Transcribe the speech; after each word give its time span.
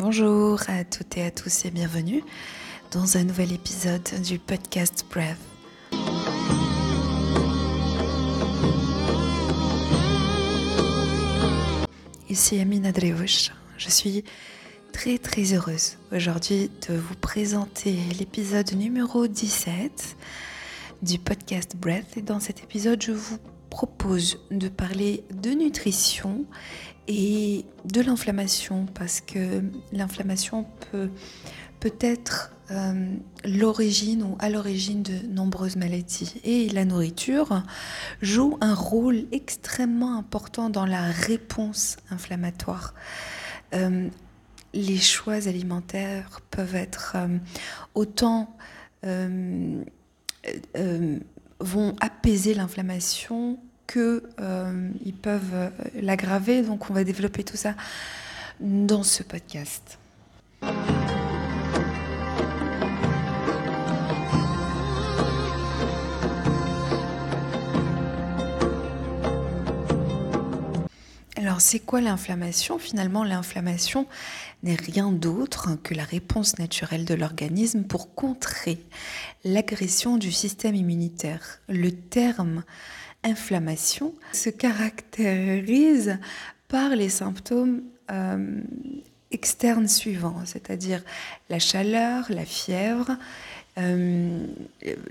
Bonjour 0.00 0.60
à 0.68 0.84
toutes 0.84 1.16
et 1.16 1.24
à 1.24 1.32
tous 1.32 1.64
et 1.64 1.72
bienvenue 1.72 2.22
dans 2.92 3.16
un 3.16 3.24
nouvel 3.24 3.52
épisode 3.52 4.08
du 4.22 4.38
podcast 4.38 5.04
Breath. 5.10 5.36
Ici 12.30 12.60
Amina 12.60 12.92
Dreuch. 12.92 13.50
Je 13.76 13.88
suis 13.88 14.22
très 14.92 15.18
très 15.18 15.52
heureuse 15.52 15.96
aujourd'hui 16.12 16.70
de 16.88 16.94
vous 16.94 17.16
présenter 17.16 17.96
l'épisode 18.20 18.72
numéro 18.74 19.26
17 19.26 20.16
du 21.02 21.18
podcast 21.18 21.74
Breath. 21.76 22.16
Et 22.16 22.22
dans 22.22 22.38
cet 22.38 22.62
épisode, 22.62 23.02
je 23.02 23.10
vous 23.10 23.38
propose 23.70 24.38
de 24.50 24.68
parler 24.68 25.24
de 25.34 25.50
nutrition 25.50 26.44
et 27.06 27.64
de 27.84 28.00
l'inflammation 28.00 28.86
parce 28.94 29.20
que 29.20 29.62
l'inflammation 29.92 30.66
peut 30.90 31.10
peut 31.80 31.94
être 32.00 32.52
euh, 32.70 33.14
l'origine 33.44 34.22
ou 34.22 34.36
à 34.40 34.50
l'origine 34.50 35.02
de 35.02 35.26
nombreuses 35.28 35.76
maladies. 35.76 36.40
Et 36.44 36.68
la 36.68 36.84
nourriture 36.84 37.62
joue 38.20 38.58
un 38.60 38.74
rôle 38.74 39.24
extrêmement 39.32 40.18
important 40.18 40.68
dans 40.68 40.84
la 40.84 41.02
réponse 41.02 41.96
inflammatoire. 42.10 42.94
Euh, 43.74 44.08
les 44.74 44.98
choix 44.98 45.48
alimentaires 45.48 46.40
peuvent 46.50 46.74
être 46.74 47.16
euh, 47.16 47.38
autant 47.94 48.54
vont 51.60 51.96
apaiser 52.00 52.54
l'inflammation 52.54 53.58
qu'ils 53.86 54.20
euh, 54.40 54.90
peuvent 55.22 55.54
euh, 55.54 55.70
l'aggraver. 56.00 56.62
Donc 56.62 56.90
on 56.90 56.94
va 56.94 57.04
développer 57.04 57.44
tout 57.44 57.56
ça 57.56 57.74
dans 58.60 59.02
ce 59.02 59.22
podcast. 59.22 59.98
Alors 71.38 71.60
c'est 71.60 71.78
quoi 71.78 72.00
l'inflammation? 72.00 72.80
Finalement 72.80 73.22
l'inflammation 73.22 74.08
n'est 74.64 74.74
rien 74.74 75.12
d'autre 75.12 75.78
que 75.84 75.94
la 75.94 76.02
réponse 76.02 76.58
naturelle 76.58 77.04
de 77.04 77.14
l'organisme 77.14 77.84
pour 77.84 78.12
contrer 78.16 78.80
l'agression 79.44 80.16
du 80.16 80.32
système 80.32 80.74
immunitaire. 80.74 81.60
Le 81.68 81.92
terme 81.92 82.64
inflammation 83.22 84.14
se 84.32 84.50
caractérise 84.50 86.18
par 86.66 86.96
les 86.96 87.08
symptômes 87.08 87.82
euh, 88.10 88.60
externes 89.30 89.86
suivants, 89.86 90.42
c'est-à-dire 90.44 91.04
la 91.50 91.60
chaleur, 91.60 92.26
la 92.30 92.44
fièvre, 92.44 93.16
euh, 93.78 94.44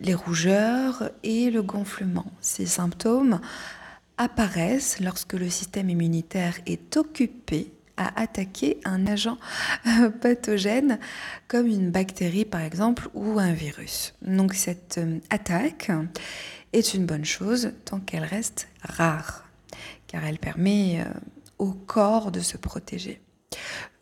les 0.02 0.14
rougeurs 0.14 1.09
et 1.23 1.52
le 1.52 1.61
gonflement. 1.61 2.30
Ces 2.42 2.66
symptômes 2.66 3.39
apparaissent 4.17 4.99
lorsque 4.99 5.33
le 5.33 5.49
système 5.49 5.89
immunitaire 5.89 6.55
est 6.65 6.97
occupé 6.97 7.71
à 7.97 8.21
attaquer 8.21 8.79
un 8.85 9.07
agent 9.07 9.37
euh, 9.87 10.09
pathogène 10.09 10.99
comme 11.47 11.67
une 11.67 11.91
bactérie 11.91 12.45
par 12.45 12.61
exemple 12.61 13.09
ou 13.13 13.39
un 13.39 13.53
virus. 13.53 14.13
Donc 14.21 14.53
cette 14.53 14.99
attaque 15.29 15.91
est 16.73 16.93
une 16.93 17.05
bonne 17.05 17.25
chose 17.25 17.71
tant 17.85 17.99
qu'elle 17.99 18.23
reste 18.23 18.67
rare, 18.81 19.45
car 20.07 20.23
elle 20.25 20.39
permet 20.39 21.02
euh, 21.02 21.05
au 21.57 21.71
corps 21.71 22.31
de 22.31 22.39
se 22.39 22.57
protéger, 22.57 23.21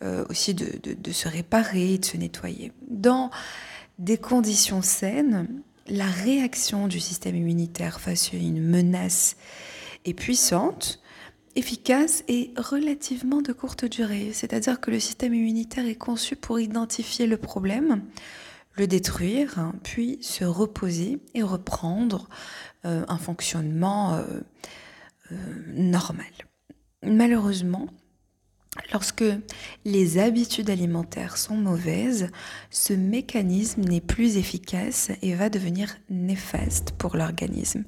euh, 0.03 0.25
aussi 0.29 0.53
de, 0.53 0.93
de, 0.93 1.11
se 1.11 1.27
réparer, 1.27 1.97
de 1.97 2.05
se 2.05 2.17
nettoyer. 2.17 2.71
Dans 2.89 3.31
des 3.97 4.17
conditions 4.17 4.81
saines, 4.81 5.47
la 5.87 6.07
réaction 6.07 6.87
du 6.87 6.99
système 6.99 7.35
immunitaire 7.35 7.99
face 7.99 8.33
à 8.33 8.37
une 8.37 8.61
menace 8.61 9.35
est 10.05 10.13
puissante, 10.13 11.01
efficace 11.55 12.23
et 12.27 12.53
relativement 12.57 13.41
de 13.41 13.53
courte 13.53 13.85
durée. 13.85 14.31
C'est-à-dire 14.33 14.79
que 14.79 14.91
le 14.91 14.99
système 14.99 15.33
immunitaire 15.33 15.85
est 15.85 15.95
conçu 15.95 16.35
pour 16.35 16.59
identifier 16.59 17.27
le 17.27 17.37
problème, 17.37 18.03
le 18.77 18.87
détruire, 18.87 19.71
puis 19.83 20.19
se 20.21 20.43
reposer 20.43 21.19
et 21.33 21.43
reprendre 21.43 22.27
euh, 22.85 23.05
un 23.07 23.17
fonctionnement 23.17 24.15
euh, 24.15 24.23
euh, 25.31 25.35
normal. 25.73 26.25
Malheureusement, 27.03 27.87
lorsque 28.91 29.23
les 29.85 30.17
habitudes 30.17 30.69
alimentaires 30.69 31.37
sont 31.37 31.55
mauvaises, 31.55 32.29
ce 32.69 32.93
mécanisme 32.93 33.81
n'est 33.81 34.01
plus 34.01 34.37
efficace 34.37 35.11
et 35.21 35.35
va 35.35 35.49
devenir 35.49 35.95
néfaste 36.09 36.91
pour 36.91 37.15
l'organisme. 37.15 37.85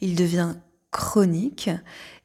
Il 0.00 0.14
devient 0.14 0.54
chronique 0.90 1.70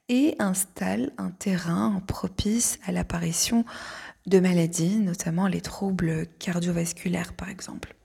et 0.09 0.35
installe 0.39 1.11
un 1.17 1.31
terrain 1.31 2.01
propice 2.07 2.79
à 2.85 2.91
l'apparition 2.91 3.65
de 4.27 4.39
maladies, 4.39 4.97
notamment 4.97 5.47
les 5.47 5.61
troubles 5.61 6.27
cardiovasculaires 6.39 7.33
par 7.33 7.49
exemple. 7.49 7.95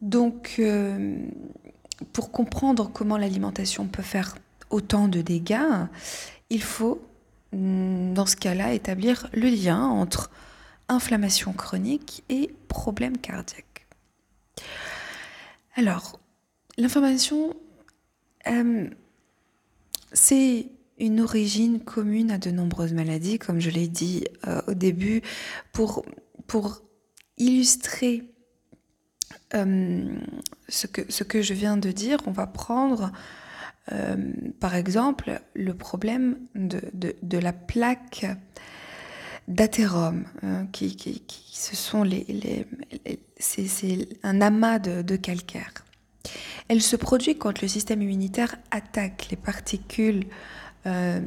Donc, 0.00 0.56
euh, 0.58 1.16
pour 2.12 2.30
comprendre 2.30 2.90
comment 2.92 3.16
l'alimentation 3.16 3.86
peut 3.86 4.02
faire 4.02 4.36
autant 4.70 5.08
de 5.08 5.20
dégâts, 5.20 5.86
il 6.50 6.62
faut, 6.62 7.02
mm, 7.52 8.14
dans 8.14 8.26
ce 8.26 8.36
cas-là, 8.36 8.72
établir 8.72 9.28
le 9.32 9.48
lien 9.48 9.82
entre 9.82 10.30
inflammation 10.88 11.52
chronique 11.52 12.24
et 12.28 12.54
problème 12.68 13.18
cardiaque. 13.18 13.86
Alors, 15.74 16.18
l'inflammation, 16.76 17.54
euh, 18.46 18.88
c'est 20.12 20.68
une 20.98 21.20
origine 21.20 21.80
commune 21.80 22.30
à 22.30 22.38
de 22.38 22.50
nombreuses 22.50 22.92
maladies, 22.92 23.38
comme 23.38 23.60
je 23.60 23.70
l'ai 23.70 23.88
dit 23.88 24.24
euh, 24.46 24.60
au 24.66 24.74
début, 24.74 25.22
pour, 25.72 26.04
illustrer 27.36 28.24
euh, 29.54 30.08
ce, 30.68 30.86
que, 30.88 31.42
je 31.42 31.54
viens 31.54 31.76
de 31.76 31.92
dire, 31.92 32.18
on 32.26 32.32
va 32.32 32.48
prendre 32.48 33.12
euh, 33.92 34.16
par 34.58 34.74
exemple 34.74 35.40
le 35.54 35.72
problème 35.74 36.36
de, 36.56 37.38
la 37.38 37.52
plaque 37.52 38.26
d'athérome, 39.46 40.24
hein, 40.42 40.66
qui, 40.72 40.96
qui, 40.96 41.22
ce 41.52 41.76
sont 41.76 42.02
les, 42.02 42.24
les, 42.24 42.66
un 44.24 44.40
amas 44.40 44.80
de 44.80 45.16
calcaire. 45.16 45.72
Elle 46.68 46.82
se 46.82 46.96
produit 46.96 47.36
quand 47.38 47.62
le 47.62 47.68
système 47.68 48.02
immunitaire 48.02 48.56
attaque 48.70 49.28
les 49.30 49.36
particules 49.36 50.24
euh, 50.86 51.20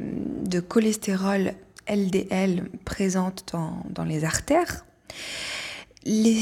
de 0.44 0.60
cholestérol 0.60 1.54
LDL 1.88 2.68
présentes 2.84 3.44
dans, 3.52 3.82
dans 3.90 4.04
les 4.04 4.24
artères. 4.24 4.84
Les 6.04 6.40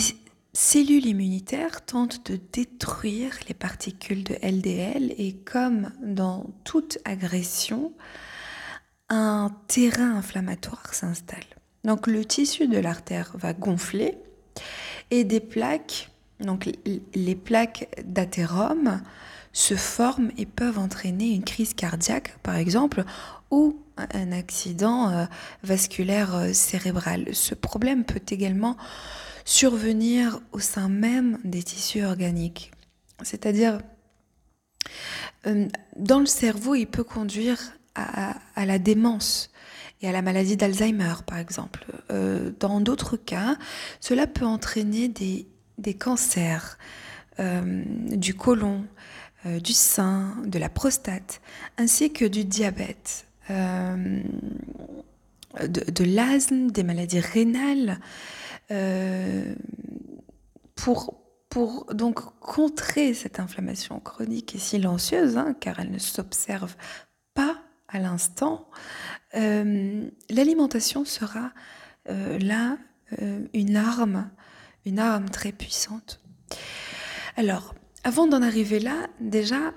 cellules 0.52 1.06
immunitaires 1.06 1.84
tentent 1.84 2.30
de 2.30 2.38
détruire 2.52 3.32
les 3.48 3.54
particules 3.54 4.24
de 4.24 4.34
LDL 4.42 5.14
et 5.16 5.34
comme 5.34 5.90
dans 6.02 6.46
toute 6.64 6.98
agression, 7.04 7.92
un 9.08 9.50
terrain 9.68 10.16
inflammatoire 10.16 10.94
s'installe. 10.94 11.44
Donc 11.84 12.06
le 12.06 12.24
tissu 12.24 12.68
de 12.68 12.78
l'artère 12.78 13.32
va 13.34 13.52
gonfler 13.52 14.18
et 15.10 15.24
des 15.24 15.40
plaques, 15.40 16.10
donc 16.40 16.70
les 17.14 17.34
plaques 17.34 17.88
d'athérome, 18.04 19.02
se 19.52 19.74
forment 19.74 20.30
et 20.36 20.46
peuvent 20.46 20.78
entraîner 20.78 21.30
une 21.30 21.44
crise 21.44 21.74
cardiaque, 21.74 22.38
par 22.42 22.56
exemple, 22.56 23.04
ou 23.50 23.80
un 23.96 24.32
accident 24.32 25.10
euh, 25.10 25.24
vasculaire 25.62 26.34
euh, 26.34 26.52
cérébral. 26.52 27.34
Ce 27.34 27.54
problème 27.54 28.04
peut 28.04 28.22
également 28.30 28.76
survenir 29.44 30.40
au 30.52 30.60
sein 30.60 30.88
même 30.88 31.38
des 31.44 31.62
tissus 31.62 32.04
organiques. 32.04 32.70
C'est-à-dire, 33.22 33.80
euh, 35.46 35.66
dans 35.96 36.20
le 36.20 36.26
cerveau, 36.26 36.74
il 36.74 36.86
peut 36.86 37.04
conduire 37.04 37.58
à, 37.96 38.36
la 38.56 38.78
démence 38.78 39.50
et 40.00 40.08
à 40.08 40.12
la 40.12 40.22
maladie 40.22 40.56
d'Alzheimer, 40.56 41.14
par 41.26 41.36
exemple. 41.36 41.84
Dans 42.60 42.80
d'autres 42.80 43.18
cas, 43.18 43.56
cela 43.98 44.26
peut 44.26 44.46
entraîner 44.46 45.08
des, 45.08 45.46
cancers 45.94 46.78
euh, 47.38 47.82
du 48.10 48.34
côlon, 48.34 48.84
du 49.46 49.72
sein, 49.72 50.36
de 50.44 50.58
la 50.58 50.68
prostate, 50.68 51.40
ainsi 51.78 52.12
que 52.12 52.26
du 52.26 52.44
diabète. 52.44 53.26
de, 53.48 54.20
de 55.58 56.04
l'asthme, 56.04 56.70
des 56.70 56.84
maladies 56.84 57.20
rénales, 57.20 57.98
euh, 58.70 59.54
pour, 60.76 61.86
donc 61.92 62.20
contrer 62.38 63.12
cette 63.12 63.40
inflammation 63.40 63.98
chronique 64.00 64.54
et 64.54 64.58
silencieuse, 64.58 65.36
hein, 65.36 65.54
car 65.58 65.80
elle 65.80 65.90
ne 65.90 65.98
s'observe 65.98 66.76
pas 67.34 67.58
à 67.88 67.98
l'instant, 67.98 68.68
euh, 69.34 70.08
l'alimentation 70.30 71.04
sera 71.04 71.50
euh, 72.08 72.38
là 72.38 72.78
une 73.52 73.76
arme, 73.76 74.30
une 74.86 74.98
arme 74.98 75.28
très 75.28 75.52
puissante. 75.52 76.20
Alors, 77.36 77.74
avant 78.04 78.26
d'en 78.26 78.42
arriver 78.42 78.80
là, 78.80 79.08
déjà, 79.20 79.72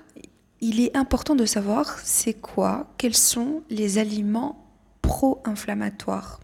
il 0.60 0.80
est 0.80 0.96
important 0.96 1.34
de 1.34 1.44
savoir 1.44 1.98
c'est 2.02 2.34
quoi, 2.34 2.92
quels 2.96 3.16
sont 3.16 3.62
les 3.68 3.98
aliments 3.98 4.64
pro-inflammatoires. 5.02 6.40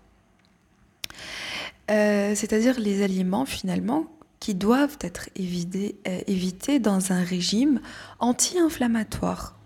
Euh, 1.90 2.34
c'est-à-dire 2.34 2.78
les 2.78 3.02
aliments 3.02 3.46
finalement 3.46 4.06
qui 4.38 4.54
doivent 4.54 4.98
être 5.00 5.28
évités, 5.34 5.98
euh, 6.06 6.20
évités 6.26 6.78
dans 6.78 7.12
un 7.12 7.22
régime 7.22 7.80
anti-inflammatoire. 8.20 9.58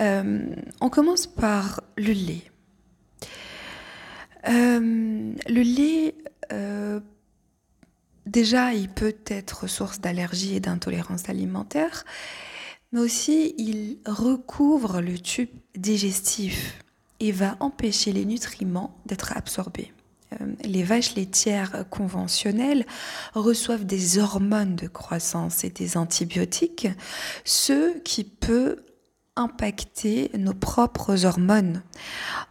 Euh, 0.00 0.44
on 0.80 0.90
commence 0.90 1.26
par 1.26 1.82
le 1.96 2.12
lait. 2.12 2.42
le 4.46 5.62
lait, 5.62 6.14
déjà, 8.26 8.72
il 8.74 8.88
peut 8.88 9.16
être 9.26 9.66
source 9.66 10.00
d'allergie 10.00 10.56
et 10.56 10.60
d'intolérance 10.60 11.28
alimentaire, 11.28 12.04
mais 12.92 13.00
aussi 13.00 13.54
il 13.58 13.98
recouvre 14.06 15.00
le 15.00 15.18
tube 15.18 15.50
digestif 15.76 16.78
et 17.20 17.32
va 17.32 17.56
empêcher 17.60 18.12
les 18.12 18.24
nutriments 18.24 18.96
d'être 19.06 19.36
absorbés. 19.36 19.92
Euh, 20.40 20.46
les 20.64 20.82
vaches 20.82 21.14
laitières 21.14 21.84
conventionnelles 21.90 22.86
reçoivent 23.34 23.86
des 23.86 24.18
hormones 24.18 24.76
de 24.76 24.86
croissance 24.86 25.64
et 25.64 25.70
des 25.70 25.96
antibiotiques, 25.96 26.88
ce 27.44 27.98
qui 27.98 28.24
peut 28.24 28.84
impacter 29.36 30.30
nos 30.38 30.54
propres 30.54 31.24
hormones. 31.24 31.82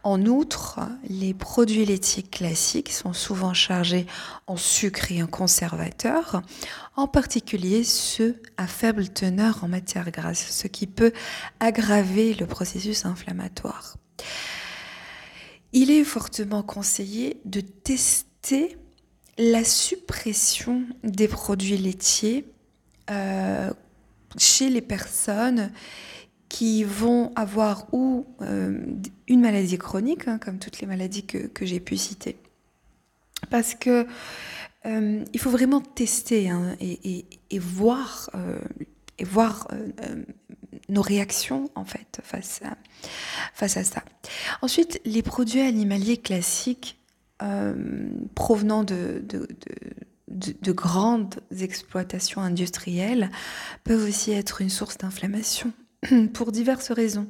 En 0.03 0.25
outre, 0.25 0.81
les 1.07 1.33
produits 1.33 1.85
laitiers 1.85 2.23
classiques 2.23 2.91
sont 2.91 3.13
souvent 3.13 3.53
chargés 3.53 4.05
en 4.47 4.57
sucre 4.57 5.11
et 5.11 5.23
en 5.23 5.27
conservateurs, 5.27 6.41
en 6.97 7.07
particulier 7.07 7.83
ceux 7.83 8.41
à 8.57 8.67
faible 8.67 9.07
teneur 9.07 9.63
en 9.63 9.69
matière 9.69 10.11
grasse, 10.11 10.51
ce 10.51 10.67
qui 10.67 10.87
peut 10.87 11.13
aggraver 11.61 12.33
le 12.33 12.47
processus 12.47 13.05
inflammatoire. 13.05 13.95
Il 15.71 15.89
est 15.89 16.03
fortement 16.03 16.63
conseillé 16.63 17.39
de 17.45 17.61
tester 17.61 18.77
la 19.37 19.63
suppression 19.63 20.83
des 21.03 21.27
produits 21.27 21.77
laitiers 21.77 22.45
euh, 23.09 23.71
chez 24.37 24.69
les 24.69 24.81
personnes 24.81 25.71
qui 26.53 26.83
vont 26.83 27.31
avoir 27.35 27.91
ou 27.93 28.27
euh, 28.43 28.77
une 29.27 29.41
maladie 29.41 29.79
chronique, 29.79 30.27
hein, 30.27 30.37
comme 30.37 30.59
toutes 30.59 30.81
les 30.81 30.85
maladies 30.85 31.25
que, 31.25 31.65
j'ai 31.65 31.79
pu 31.79 31.97
citer. 31.97 32.37
Parce 33.49 33.73
que 33.73 34.05
euh, 34.85 35.25
il 35.33 35.39
faut 35.39 35.49
vraiment 35.49 35.81
tester 35.81 36.51
hein, 36.51 36.75
et, 36.79 37.25
voir, 37.57 38.29
et 39.17 39.23
voir 39.23 39.67
euh, 39.73 40.23
nos 40.89 41.01
réactions 41.01 41.71
en 41.73 41.85
fait 41.85 42.19
face 42.21 42.61
à, 42.63 42.77
face 43.55 43.75
à 43.77 43.83
ça. 43.83 44.03
Ensuite, 44.61 45.01
les 45.05 45.23
produits 45.23 45.61
animaliers 45.61 46.17
classiques 46.17 46.99
provenant 48.35 48.83
de, 48.83 49.25
de, 50.27 50.71
grandes 50.71 51.39
exploitations 51.59 52.41
industrielles 52.41 53.31
peuvent 53.83 54.07
aussi 54.07 54.31
être 54.31 54.61
une 54.61 54.69
source 54.69 54.99
d'inflammation. 54.99 55.73
pour 56.33 56.51
diverses 56.51 56.91
raisons. 56.91 57.27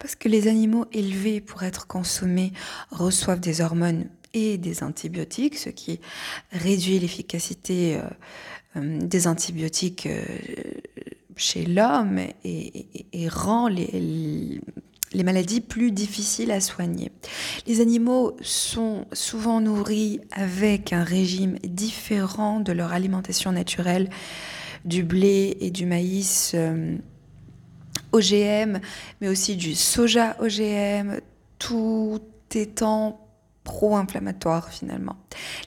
Parce 0.00 0.14
que 0.14 0.28
les 0.28 0.48
animaux 0.48 0.86
élevés 0.92 1.40
pour 1.40 1.62
être 1.62 1.86
consommés 1.86 2.52
reçoivent 2.90 3.40
des 3.40 3.60
hormones 3.60 4.06
et 4.34 4.58
des 4.58 4.82
antibiotiques, 4.82 5.56
ce 5.56 5.70
qui 5.70 6.00
réduit 6.50 6.98
l'efficacité 6.98 7.96
euh, 7.96 8.02
euh, 8.76 8.98
des 9.00 9.28
antibiotiques 9.28 10.06
euh, 10.06 10.24
chez 11.36 11.64
l'homme 11.64 12.20
et, 12.44 13.28
rend 13.28 13.68
les, 13.68 14.60
les 15.12 15.22
maladies 15.24 15.60
plus 15.60 15.90
difficiles 15.90 16.50
à 16.50 16.60
soigner. 16.60 17.10
Les 17.66 17.80
animaux 17.80 18.36
sont 18.40 19.06
souvent 19.12 19.60
nourris 19.60 20.20
avec 20.32 20.92
un 20.92 21.02
régime 21.02 21.58
différent 21.64 22.60
de 22.60 22.72
leur 22.72 22.92
alimentation 22.92 23.50
naturelle, 23.50 24.10
du 24.84 25.02
blé 25.02 25.56
et 25.60 25.70
du 25.70 25.86
maïs 25.86 26.54
OGM, 28.14 28.78
mais 29.20 29.28
aussi 29.28 29.56
du 29.56 29.74
soja 29.74 30.36
OGM, 30.40 31.20
tout 31.58 32.20
étant 32.54 33.20
pro-inflammatoire 33.64 34.70
finalement. 34.70 35.16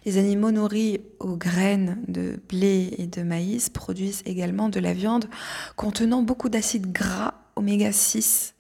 Les 0.06 0.18
animaux 0.18 0.52
nourris 0.52 1.02
aux 1.20 1.36
graines 1.36 2.02
de 2.08 2.40
blé 2.48 2.94
et 2.98 3.08
de 3.08 3.24
maïs 3.24 3.70
produisent 3.70 4.22
également 4.26 4.70
de 4.70 4.80
la 4.80 4.94
viande 4.94 5.26
contenant 5.76 6.22
beaucoup 6.22 6.48
d'acides 6.48 6.92
gras 6.92 7.34
oméga 7.56 7.92
6 7.92 8.54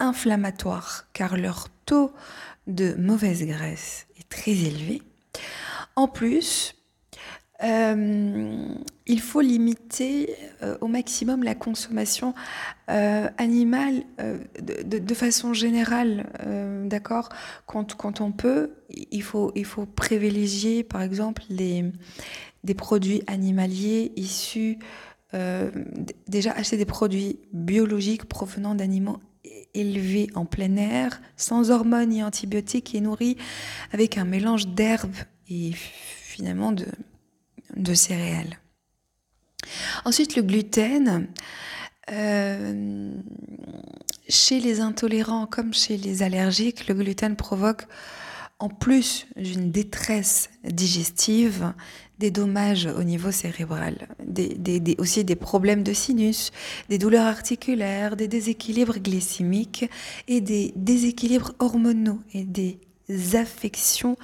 inflammatoires 0.00 1.06
car 1.12 1.36
leur 1.36 1.68
taux 1.84 2.12
de 2.66 2.94
mauvaise 2.94 3.44
graisse 3.44 4.06
est 4.18 4.28
très 4.28 4.52
élevé. 4.52 5.02
En 5.94 6.08
plus, 6.08 6.74
euh, 7.62 8.74
il 9.06 9.20
faut 9.20 9.40
limiter 9.40 10.34
euh, 10.62 10.76
au 10.80 10.88
maximum 10.88 11.44
la 11.44 11.54
consommation 11.54 12.34
euh, 12.90 13.28
animale 13.38 14.02
de, 14.60 15.14
façon 15.14 15.52
générale, 15.52 16.26
d'accord? 16.86 17.28
Quand, 17.66 17.94
quand, 17.94 18.20
on 18.20 18.32
peut, 18.32 18.72
il 18.90 19.22
faut, 19.22 19.52
il 19.54 19.64
faut 19.64 19.86
privilégier 19.86 20.82
par 20.82 21.02
exemple 21.02 21.42
les, 21.48 21.84
des 22.64 22.74
produits 22.74 23.22
animaliers 23.28 24.12
issus, 24.16 24.78
déjà 26.28 26.52
acheter 26.52 26.76
des 26.76 26.84
produits 26.84 27.38
biologiques 27.52 28.24
provenant 28.24 28.74
d'animaux 28.74 29.18
élevés 29.74 30.28
en 30.34 30.44
plein 30.44 30.76
air, 30.76 31.20
sans 31.36 31.70
hormones 31.70 32.08
ni 32.08 32.22
antibiotiques 32.22 32.94
et 32.94 33.00
nourris 33.00 33.36
avec 33.92 34.18
un 34.18 34.24
mélange 34.24 34.68
d'herbes 34.68 35.14
et 35.48 35.72
finalement 35.74 36.72
de, 36.72 36.86
de 37.76 37.94
céréales. 37.94 38.58
Ensuite, 40.04 40.36
le 40.36 40.42
gluten. 40.42 41.28
Euh, 42.12 43.12
chez 44.28 44.60
les 44.60 44.80
intolérants 44.80 45.46
comme 45.46 45.72
chez 45.72 45.96
les 45.96 46.22
allergiques, 46.22 46.86
le 46.86 46.94
gluten 46.94 47.36
provoque, 47.36 47.86
en 48.58 48.68
plus 48.68 49.26
d'une 49.36 49.70
détresse 49.70 50.50
digestive, 50.64 51.72
des 52.18 52.30
dommages 52.30 52.86
au 52.86 53.02
niveau 53.02 53.32
cérébral, 53.32 54.08
aussi 54.98 55.24
des 55.24 55.34
problèmes 55.36 55.82
de 55.82 55.92
sinus, 55.92 56.52
des 56.88 56.98
douleurs 56.98 57.26
articulaires, 57.26 58.16
des 58.16 58.28
déséquilibres 58.28 58.98
glycémiques 58.98 59.90
et 60.28 60.40
des 60.40 60.72
déséquilibres 60.76 61.52
hormonaux 61.58 62.20
et 62.32 62.44
des 62.44 62.78
affections 63.34 64.16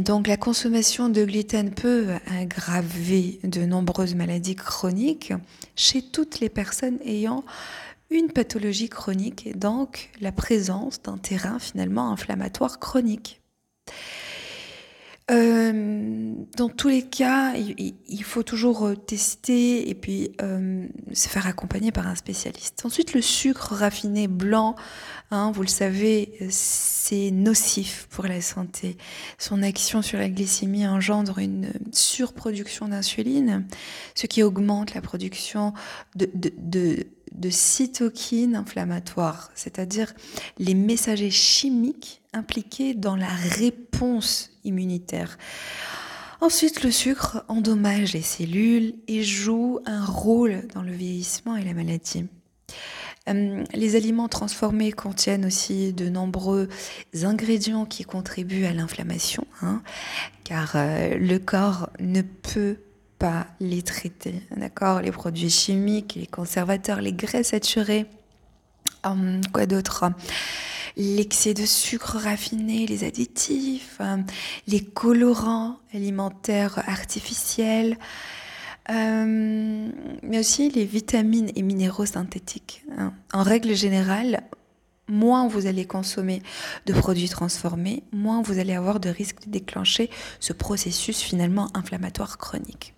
donc 0.00 0.26
la 0.26 0.36
consommation 0.36 1.08
de 1.08 1.24
gluten 1.24 1.70
peut 1.70 2.06
aggraver 2.26 3.40
de 3.42 3.64
nombreuses 3.66 4.14
maladies 4.14 4.54
chroniques 4.54 5.32
chez 5.76 6.02
toutes 6.02 6.40
les 6.40 6.48
personnes 6.48 6.98
ayant 7.04 7.44
une 8.10 8.30
pathologie 8.30 8.88
chronique 8.88 9.46
et 9.46 9.54
donc 9.54 10.10
la 10.20 10.32
présence 10.32 11.02
d'un 11.02 11.18
terrain 11.18 11.58
finalement 11.58 12.10
inflammatoire 12.10 12.78
chronique. 12.78 13.40
Euh, 15.30 16.34
dans 16.58 16.68
tous 16.68 16.88
les 16.88 17.02
cas, 17.02 17.54
il, 17.56 18.24
faut 18.24 18.42
toujours 18.42 18.84
euh, 18.84 18.94
tester 18.94 19.88
et 19.88 19.94
puis 19.94 20.32
euh, 20.42 20.86
se 21.14 21.28
faire 21.28 21.46
accompagner 21.46 21.92
par 21.92 22.06
un 22.06 22.14
spécialiste. 22.14 22.82
Ensuite, 22.84 23.14
le 23.14 23.22
sucre 23.22 23.72
raffiné 23.72 24.28
blanc, 24.28 24.74
hein, 25.30 25.50
vous 25.54 25.62
le 25.62 25.68
savez, 25.68 26.36
c'est 26.50 27.30
nocif 27.30 28.06
pour 28.10 28.26
la 28.26 28.42
santé. 28.42 28.98
Son 29.38 29.62
action 29.62 30.02
sur 30.02 30.18
la 30.18 30.28
glycémie 30.28 30.86
engendre 30.86 31.38
une 31.38 31.72
surproduction 31.92 32.88
d'insuline, 32.88 33.66
ce 34.14 34.26
qui 34.26 34.42
augmente 34.42 34.92
la 34.92 35.00
production 35.00 35.72
de, 36.16 36.28
cytokines 37.48 38.56
inflammatoires, 38.56 39.50
c'est-à-dire 39.54 40.12
les 40.58 40.74
messagers 40.74 41.30
chimiques 41.30 42.20
impliqués 42.34 42.92
dans 42.92 43.16
la 43.16 43.28
réponse 43.28 44.53
immunitaire. 44.64 45.38
Ensuite, 46.40 46.82
le 46.82 46.90
sucre 46.90 47.44
endommage 47.48 48.12
les 48.12 48.22
cellules 48.22 48.94
et 49.08 49.22
joue 49.22 49.80
un 49.86 50.04
rôle 50.04 50.66
dans 50.74 50.82
le 50.82 50.92
vieillissement 50.92 51.56
et 51.56 51.64
la 51.64 51.72
maladie. 51.72 52.26
Euh, 53.28 53.64
les 53.72 53.96
aliments 53.96 54.28
transformés 54.28 54.92
contiennent 54.92 55.46
aussi 55.46 55.94
de 55.94 56.08
nombreux 56.10 56.68
ingrédients 57.22 57.86
qui 57.86 58.04
contribuent 58.04 58.66
à 58.66 58.74
l'inflammation, 58.74 59.46
hein, 59.62 59.82
car 60.44 60.72
euh, 60.74 61.16
le 61.16 61.38
corps 61.38 61.88
ne 62.00 62.20
peut 62.20 62.76
pas 63.18 63.46
les 63.60 63.80
traiter, 63.82 64.42
d'accord? 64.54 65.00
Les 65.00 65.12
produits 65.12 65.48
chimiques, 65.48 66.16
les 66.16 66.26
conservateurs, 66.26 67.00
les 67.00 67.14
graisses 67.14 67.48
saturées, 67.48 68.04
hum, 69.04 69.40
quoi 69.52 69.64
d'autre? 69.64 70.04
L'excès 70.96 71.54
de 71.54 71.66
sucre 71.66 72.16
raffiné, 72.18 72.86
les 72.86 73.04
additifs, 73.04 74.00
les 74.66 74.80
colorants 74.80 75.76
alimentaires 75.92 76.82
artificiels, 76.88 77.98
mais 78.88 80.38
aussi 80.38 80.70
les 80.70 80.84
vitamines 80.84 81.50
et 81.56 81.62
minéraux 81.62 82.06
synthétiques. 82.06 82.84
Hein. 82.96 83.12
En 83.32 83.42
règle 83.42 83.74
générale, 83.74 84.44
moins 85.08 85.48
vous 85.48 85.66
allez 85.66 85.86
consommer 85.86 86.42
de 86.86 86.92
produits 86.92 87.28
transformés, 87.28 88.02
moins 88.12 88.42
vous 88.42 88.58
allez 88.58 88.74
avoir 88.74 89.00
de 89.00 89.08
risques 89.08 89.44
de 89.46 89.50
déclencher 89.50 90.10
ce 90.40 90.52
processus 90.52 91.20
finalement 91.20 91.68
inflammatoire 91.74 92.38
chronique. 92.38 92.93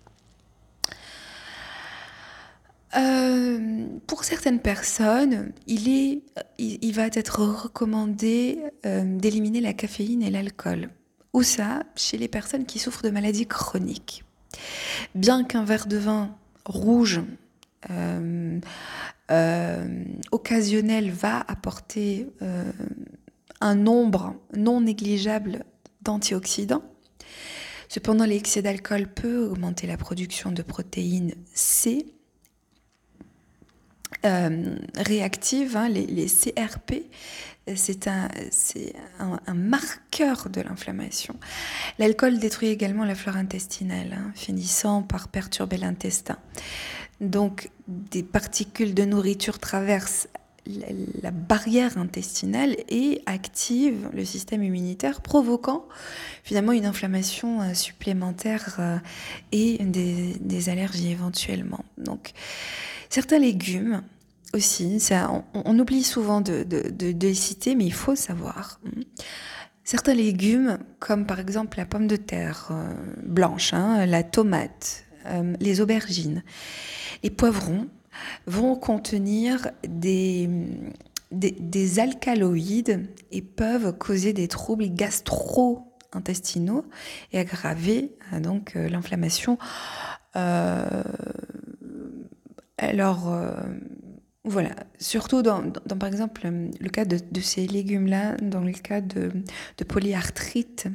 Euh, 2.95 3.85
pour 4.07 4.23
certaines 4.23 4.59
personnes, 4.59 5.51
il, 5.67 5.89
est, 5.89 6.21
il, 6.57 6.93
va 6.93 7.07
être 7.07 7.41
recommandé 7.41 8.59
euh, 8.85 9.03
d'éliminer 9.17 9.59
la 9.59 9.73
caféine 9.73 10.23
et 10.23 10.31
l'alcool. 10.31 10.89
Ou 11.33 11.43
ça, 11.43 11.83
chez 11.95 12.17
les 12.17 12.29
personnes 12.29 12.65
qui 12.65 12.79
souffrent 12.79 13.03
de 13.03 13.09
maladies 13.09 13.45
chroniques. 13.45 14.23
Bien 15.15 15.43
qu'un 15.43 15.65
verre 15.65 15.87
de 15.87 15.97
vin 15.97 16.35
rouge 16.65 17.21
euh, 17.89 18.59
occasionnel 20.31 21.11
va 21.11 21.41
apporter 21.47 22.27
un 23.59 23.75
nombre 23.75 24.35
non 24.55 24.81
négligeable 24.81 25.65
d'antioxydants. 26.01 26.83
Cependant, 27.89 28.25
l'excès 28.25 28.61
d'alcool 28.61 29.07
peut 29.07 29.45
augmenter 29.45 29.87
la 29.87 29.97
production 29.97 30.51
de 30.51 30.61
protéines 30.61 31.35
C 31.53 32.16
euh, 34.27 34.75
réactives, 34.95 35.75
hein, 35.75 35.89
les, 35.89 36.27
CRP. 36.27 37.03
C'est 37.75 38.07
un, 38.07 38.29
un, 39.19 39.53
marqueur 39.53 40.49
de 40.49 40.61
l'inflammation. 40.61 41.35
L'alcool 41.99 42.39
détruit 42.39 42.69
également 42.69 43.03
la 43.03 43.13
flore 43.13 43.35
intestinale, 43.35 44.13
hein, 44.13 44.31
finissant 44.35 45.01
par 45.01 45.27
perturber 45.27 45.75
l'intestin. 45.75 46.37
Donc 47.19 47.69
des 47.87 48.23
particules 48.23 48.93
de 48.93 49.03
nourriture 49.03 49.59
traversent 49.59 50.29
la 51.21 51.31
barrière 51.31 51.97
intestinale 51.97 52.75
et 52.89 53.21
activent 53.25 54.09
le 54.13 54.25
système 54.25 54.63
immunitaire, 54.63 55.21
provoquant 55.21 55.85
finalement 56.43 56.71
une 56.71 56.85
inflammation 56.85 57.61
euh, 57.61 57.73
supplémentaire 57.73 58.75
euh, 58.79 58.97
et 59.51 59.77
des, 59.79 60.69
allergies 60.69 61.11
éventuellement. 61.11 61.85
Donc 61.97 62.33
certains 63.09 63.39
légumes 63.39 64.01
aussi, 64.53 64.99
on, 65.53 65.79
oublie 65.79 66.03
souvent 66.03 66.41
de, 66.41 66.65
les 67.21 67.33
citer, 67.33 67.75
mais 67.75 67.85
il 67.85 67.93
faut 67.93 68.15
savoir. 68.15 68.79
Certains 69.83 70.13
légumes, 70.13 70.79
comme 70.99 71.25
par 71.25 71.39
exemple 71.39 71.77
la 71.77 71.85
pomme 71.85 72.07
de 72.07 72.17
terre 72.17 72.69
euh, 72.71 72.93
blanche, 73.23 73.73
hein, 73.73 74.05
la 74.05 74.23
tomate, 74.23 75.05
les 75.59 75.81
aubergines, 75.81 76.41
les 77.21 77.29
poivrons 77.29 77.87
vont 78.45 78.75
contenir 78.75 79.69
des, 79.87 80.49
des, 81.31 81.99
alcaloïdes 81.99 83.07
et 83.31 83.41
peuvent 83.41 83.97
causer 83.97 84.33
des 84.33 84.47
troubles 84.47 84.87
gastro-intestinaux 84.89 86.85
et 87.31 87.39
aggraver 87.39 88.15
euh, 88.33 88.39
donc 88.39 88.75
euh, 88.75 88.89
l'inflammation. 88.89 89.57
Euh, 90.35 91.03
alors 92.77 93.33
voilà, 94.47 94.71
surtout 94.99 95.41
dans, 95.41 95.71
par 95.71 96.07
exemple 96.07 96.47
le 96.47 96.89
cas 96.89 97.05
de, 97.05 97.41
ces 97.41 97.67
légumes-là, 97.67 98.37
dans 98.37 98.61
le 98.61 98.71
cas 98.71 99.01
de, 99.01 99.31
polyarthrite 99.87 100.87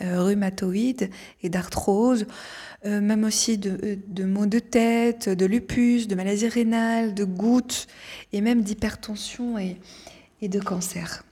rhumatoïde 0.00 1.10
et 1.42 1.50
d'arthrose, 1.50 2.26
euh, 2.86 3.00
même 3.02 3.24
aussi 3.24 3.58
de, 3.58 3.98
euh, 4.18 4.26
maux 4.26 4.46
de 4.46 4.58
tête, 4.58 5.28
de 5.28 5.44
lupus, 5.44 6.08
de 6.08 6.14
maladies 6.14 6.48
rénales, 6.48 7.14
de 7.14 7.24
gouttes 7.24 7.86
et 8.32 8.40
même 8.40 8.62
d'hypertension 8.62 9.58
et 9.58 9.78
de 10.48 10.60
cancer. 10.60 11.22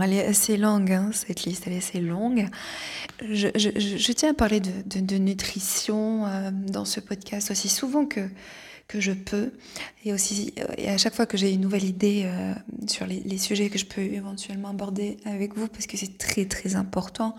Alors, 0.00 0.14
elle 0.14 0.18
est 0.18 0.26
assez 0.26 0.56
longue, 0.56 0.92
hein, 0.92 1.10
cette 1.12 1.44
liste, 1.44 1.64
elle 1.66 1.74
est 1.74 1.78
assez 1.78 2.00
longue. 2.00 2.48
Je, 3.20 4.12
tiens 4.12 4.30
à 4.30 4.34
parler 4.34 4.60
de, 4.60 5.16
nutrition 5.16 6.26
euh, 6.26 6.50
dans 6.52 6.86
ce 6.86 7.00
podcast 7.00 7.50
aussi 7.50 7.68
souvent 7.68 8.06
que, 8.06 8.26
que 8.88 8.98
je 8.98 9.12
peux. 9.12 9.52
Et 10.06 10.14
aussi, 10.14 10.54
euh, 10.58 10.64
et 10.78 10.88
à 10.88 10.96
chaque 10.96 11.14
fois 11.14 11.26
que 11.26 11.36
j'ai 11.36 11.52
une 11.52 11.60
nouvelle 11.60 11.84
idée 11.84 12.22
euh, 12.24 12.54
sur 12.86 13.06
les, 13.06 13.36
sujets 13.36 13.68
que 13.68 13.78
je 13.78 13.84
peux 13.84 14.00
éventuellement 14.00 14.70
aborder 14.70 15.18
avec 15.26 15.54
vous, 15.54 15.68
parce 15.68 15.86
que 15.86 15.98
c'est 15.98 16.16
très, 16.16 16.46
très 16.46 16.76
important. 16.76 17.36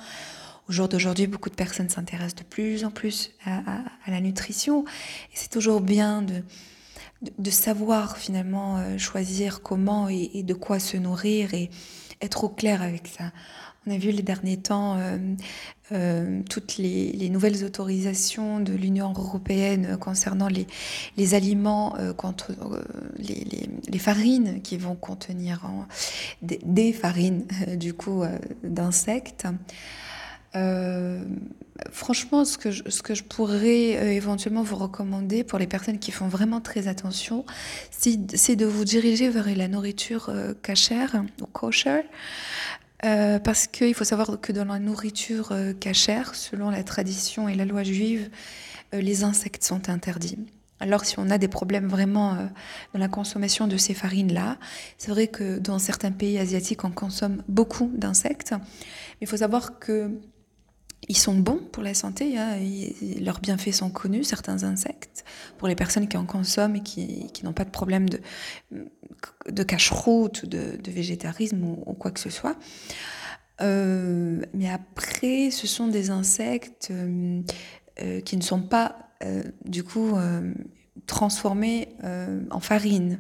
Au 0.70 0.72
jour 0.72 0.88
d'aujourd'hui, 0.88 1.26
beaucoup 1.26 1.50
de 1.50 1.56
personnes 1.56 1.90
s'intéressent 1.90 2.36
de 2.36 2.44
plus 2.44 2.86
en 2.86 2.92
plus 2.92 3.32
à, 3.44 3.82
la 4.06 4.22
nutrition. 4.22 4.86
Et 5.34 5.36
c'est 5.36 5.50
toujours 5.50 5.82
bien 5.82 6.22
de, 6.22 6.44
de, 7.22 7.52
savoir 7.52 8.18
finalement 8.18 8.98
choisir 8.98 9.62
comment 9.62 10.10
et, 10.10 10.44
de 10.44 10.54
quoi 10.54 10.80
se 10.80 10.98
nourrir 10.98 11.54
et 11.54 11.70
être 12.22 12.44
au 12.44 12.50
clair 12.50 12.82
avec 12.82 13.08
ça. 13.08 13.32
On 13.88 13.92
a 13.92 13.98
vu 13.98 14.12
les 14.12 14.22
derniers 14.22 14.58
temps 14.58 14.96
euh, 15.00 15.18
euh, 15.92 16.42
toutes 16.48 16.78
les, 16.78 17.30
nouvelles 17.30 17.64
autorisations 17.64 18.60
de 18.60 18.74
l'Union 18.74 19.12
européenne 19.12 19.98
concernant 19.98 20.48
les, 20.48 20.68
les 21.18 21.34
aliments, 21.34 21.96
euh, 21.98 22.14
contre, 22.14 22.52
les, 23.18 23.98
farines 23.98 24.62
qui 24.62 24.78
vont 24.78 24.96
contenir 24.96 25.68
des, 26.44 26.94
farines 26.94 27.46
du 27.76 27.96
coup 27.96 28.24
d'insectes. 28.64 29.48
Franchement, 31.92 32.46
ce 32.46 32.58
que, 32.58 32.72
je, 32.72 32.84
ce 32.90 33.02
que 33.02 33.16
je 33.16 33.24
pourrais 33.24 34.16
éventuellement 34.16 34.64
vous 34.64 34.76
recommander 34.76 35.44
pour 35.44 35.60
les 35.60 35.68
personnes 35.68 36.00
qui 36.00 36.12
font 36.12 36.28
vraiment 36.28 36.62
très 36.62 36.88
attention, 36.88 37.46
c'est 37.92 38.56
de 38.56 38.66
vous 38.66 38.86
diriger 38.86 39.30
vers 39.30 39.56
la 39.56 39.68
nourriture 39.68 40.32
cachère 40.62 41.24
ou 41.42 41.46
kosher. 41.46 42.02
Euh, 43.04 43.40
parce 43.40 43.66
qu'il 43.68 43.96
faut 43.96 44.04
savoir 44.04 44.40
que 44.40 44.52
dans 44.52 44.66
la 44.66 44.78
nourriture 44.78 45.52
euh, 45.52 45.74
cachère, 45.74 46.36
selon 46.36 46.70
la 46.70 46.84
tradition 46.84 47.50
et 47.50 47.56
la 47.56 47.66
loi 47.66 47.84
juive, 47.84 48.30
euh, 48.94 49.02
les 49.02 49.24
insectes 49.24 49.64
sont 49.64 49.90
interdits. 49.90 50.38
Alors 50.80 51.06
si 51.06 51.18
on 51.18 51.30
a 51.30 51.38
des 51.38 51.48
problèmes 51.48 51.88
vraiment 51.88 52.36
dans 52.94 53.00
la 53.00 53.08
consommation 53.08 53.68
de 53.68 53.78
ces 53.78 53.94
farines-là, 53.94 54.58
c'est 54.98 55.12
vrai 55.12 55.28
que 55.28 55.60
dans 55.60 55.78
certains 55.78 56.12
pays 56.12 56.40
asiatiques, 56.40 56.84
on 56.84 56.90
consomme 56.90 57.44
beaucoup 57.48 57.92
d'insectes. 57.94 58.54
Mais 58.54 59.18
il 59.22 59.28
faut 59.28 59.38
savoir 59.38 59.78
que 59.78 60.10
ils 61.08 61.18
sont 61.18 61.34
bons 61.34 61.60
pour 61.72 61.84
la 61.84 61.94
santé, 61.94 62.38
hein, 62.38 62.58
leurs 63.20 63.40
bienfaits 63.40 63.72
sont 63.72 63.90
connus, 63.90 64.24
certains 64.24 64.64
insectes, 64.64 65.26
pour 65.58 65.68
les 65.68 65.76
personnes 65.76 66.08
qui 66.08 66.18
en 66.18 66.26
consomment 66.26 66.76
et 66.76 66.84
qui, 66.84 67.42
n'ont 67.44 67.54
pas 67.54 67.66
de 67.66 67.72
problème 67.72 68.08
de, 68.08 68.22
de 69.50 69.64
cache-route, 69.64 70.46
de, 70.46 70.92
végétarisme 70.92 71.64
ou, 71.64 71.94
quoi 71.94 72.12
que 72.12 72.20
ce 72.20 72.30
soit. 72.30 72.56
Euh, 73.62 74.42
mais 74.54 74.70
après, 74.70 75.52
ce 75.52 75.68
sont 75.68 75.88
des 75.88 76.10
insectes 76.10 76.90
euh, 76.92 77.42
euh, 78.02 78.22
qui 78.22 78.38
ne 78.38 78.42
sont 78.42 78.62
pas, 78.62 79.10
du 79.66 79.84
coup, 79.84 80.16
transformés 81.06 81.90
en 82.50 82.60
farine. 82.60 83.20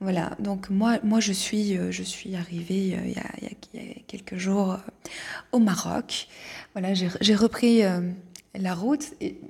Voilà, 0.00 0.30
donc 0.38 0.70
moi, 0.70 0.98
moi 1.02 1.20
je, 1.20 1.32
suis, 1.32 1.76
je 1.90 2.02
suis 2.02 2.34
arrivée 2.34 2.98
il 3.04 3.12
y, 3.12 3.18
a, 3.18 3.24
il, 3.42 3.80
y 3.80 3.90
a, 3.90 3.94
quelques 4.06 4.36
jours 4.36 4.78
au 5.52 5.58
Maroc 5.58 6.26
voilà, 6.72 6.94
j'ai 6.94 7.34
repris 7.34 7.82
euh, 7.82 8.00
la 8.54 8.74
route 8.74 9.12
et, 9.20 9.40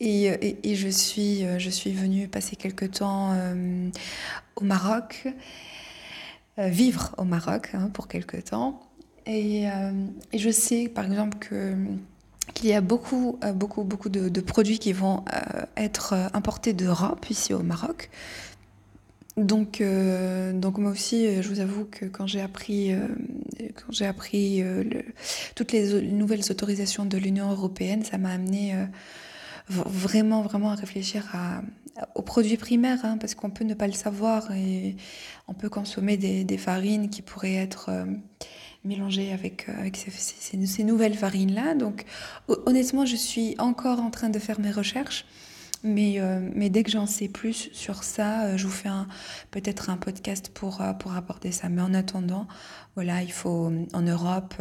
et, 0.00 0.74
je, 0.74 0.88
suis, 0.88 1.44
euh, 1.44 1.58
je 1.58 1.68
suis 1.68 1.92
venue 1.92 2.26
passer 2.26 2.56
quelque 2.56 2.86
temps 2.86 3.32
euh, 3.32 3.90
au 4.56 4.64
Maroc, 4.64 5.28
vivre 6.56 7.14
au 7.18 7.24
Maroc 7.24 7.70
hein, 7.74 7.90
pour 7.92 8.08
quelque 8.08 8.38
temps. 8.38 8.80
Et, 9.26 9.66
je 10.34 10.50
sais, 10.50 10.88
par 10.88 11.04
exemple, 11.04 11.38
que 11.38 11.74
qu'il 12.52 12.68
y 12.68 12.74
a 12.74 12.82
beaucoup, 12.82 13.38
beaucoup, 13.54 13.84
beaucoup 13.84 14.10
de, 14.10 14.28
de 14.28 14.40
produits 14.42 14.78
qui 14.78 14.92
vont 14.92 15.24
être 15.76 16.14
importés 16.34 16.74
d'Europe 16.74 17.30
ici 17.30 17.54
au 17.54 17.62
Maroc, 17.62 18.10
donc, 19.36 19.80
euh, 19.80 20.52
donc 20.52 20.78
moi 20.78 20.92
aussi, 20.92 21.26
euh, 21.26 21.42
je 21.42 21.48
vous 21.48 21.58
avoue 21.58 21.86
que 21.86 22.04
quand 22.04 22.26
j'ai 22.26 22.40
appris, 22.40 22.92
euh, 22.92 23.08
quand 23.74 23.90
j'ai 23.90 24.06
appris 24.06 24.62
toutes 25.56 25.72
les 25.72 26.02
nouvelles 26.02 26.50
autorisations 26.50 27.04
de 27.04 27.18
l'Union 27.18 27.50
européenne, 27.50 28.04
ça 28.04 28.16
m'a 28.16 28.30
amené 28.30 28.74
vraiment, 29.68 30.42
vraiment 30.42 30.70
à 30.70 30.74
réfléchir 30.76 31.28
à, 31.32 31.62
aux 32.14 32.22
produits 32.22 32.56
primaires, 32.56 33.04
hein, 33.04 33.18
parce 33.18 33.34
qu'on 33.34 33.50
peut 33.50 33.64
ne 33.64 33.74
pas 33.74 33.88
le 33.88 33.92
savoir 33.92 34.52
et 34.52 34.96
on 35.48 35.54
peut 35.54 35.68
consommer 35.68 36.16
des, 36.16 36.44
des 36.44 36.58
farines 36.58 37.10
qui 37.10 37.22
pourraient 37.22 37.54
être 37.54 37.90
mélangé 38.84 39.32
avec, 39.32 39.68
avec 39.68 39.96
ces, 39.96 40.84
nouvelles 40.84 41.14
farines-là. 41.14 41.74
Donc 41.74 42.04
honnêtement, 42.48 43.06
je 43.06 43.16
suis 43.16 43.56
encore 43.58 44.00
en 44.00 44.10
train 44.10 44.28
de 44.28 44.38
faire 44.38 44.60
mes 44.60 44.70
recherches. 44.70 45.24
Mais, 45.84 46.18
mais 46.54 46.70
dès 46.70 46.82
que 46.82 46.90
j'en 46.90 47.06
sais 47.06 47.28
plus 47.28 47.68
sur 47.72 48.04
ça, 48.04 48.56
je 48.56 48.64
vous 48.66 48.72
fais 48.72 48.88
peut-être 49.50 49.90
un 49.90 49.98
podcast 49.98 50.50
pour, 50.52 50.82
pour 50.98 51.14
aborder 51.14 51.52
ça. 51.52 51.68
Mais 51.68 51.82
en 51.82 51.92
attendant, 51.92 52.48
voilà, 52.94 53.22
il 53.22 53.32
faut 53.32 53.70
en 53.92 54.02
Europe, 54.02 54.54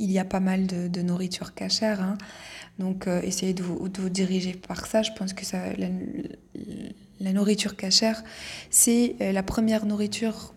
il 0.00 0.10
y 0.10 0.18
a 0.18 0.24
pas 0.24 0.40
mal 0.40 0.66
de, 0.66 1.02
nourriture 1.02 1.54
cachère. 1.54 2.00
Hein. 2.00 2.16
Donc, 2.78 3.06
euh, 3.06 3.20
essayez 3.22 3.52
de 3.52 3.62
vous, 3.62 3.88
diriger 4.08 4.54
par 4.54 4.86
ça. 4.86 5.02
Je 5.02 5.12
pense 5.12 5.34
que 5.34 5.44
ça, 5.44 5.58
la, 5.76 7.32
nourriture 7.32 7.76
cachère, 7.76 8.24
c'est 8.70 9.16
euh, 9.20 9.32
la 9.32 9.42
première 9.42 9.84
nourriture 9.84 10.54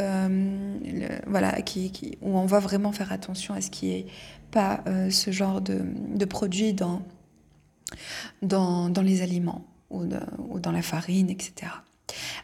euh, 0.00 0.78
voilà, 1.26 1.60
qui, 1.62 2.16
où 2.22 2.38
on 2.38 2.46
va 2.46 2.60
vraiment 2.60 2.92
faire 2.92 3.12
attention 3.12 3.52
à 3.52 3.60
ce 3.60 3.70
qui 3.70 3.90
est 3.90 4.06
pas 4.50 4.84
ce 5.10 5.32
genre 5.32 5.60
de, 5.60 5.80
de 6.14 6.24
produits 6.24 6.74
dans, 6.74 7.02
dans, 8.42 8.88
dans, 8.88 9.02
les 9.02 9.22
aliments 9.22 9.66
ou, 9.90 10.06
dans 10.06 10.72
la 10.72 10.82
farine, 10.82 11.30
etc. 11.30 11.72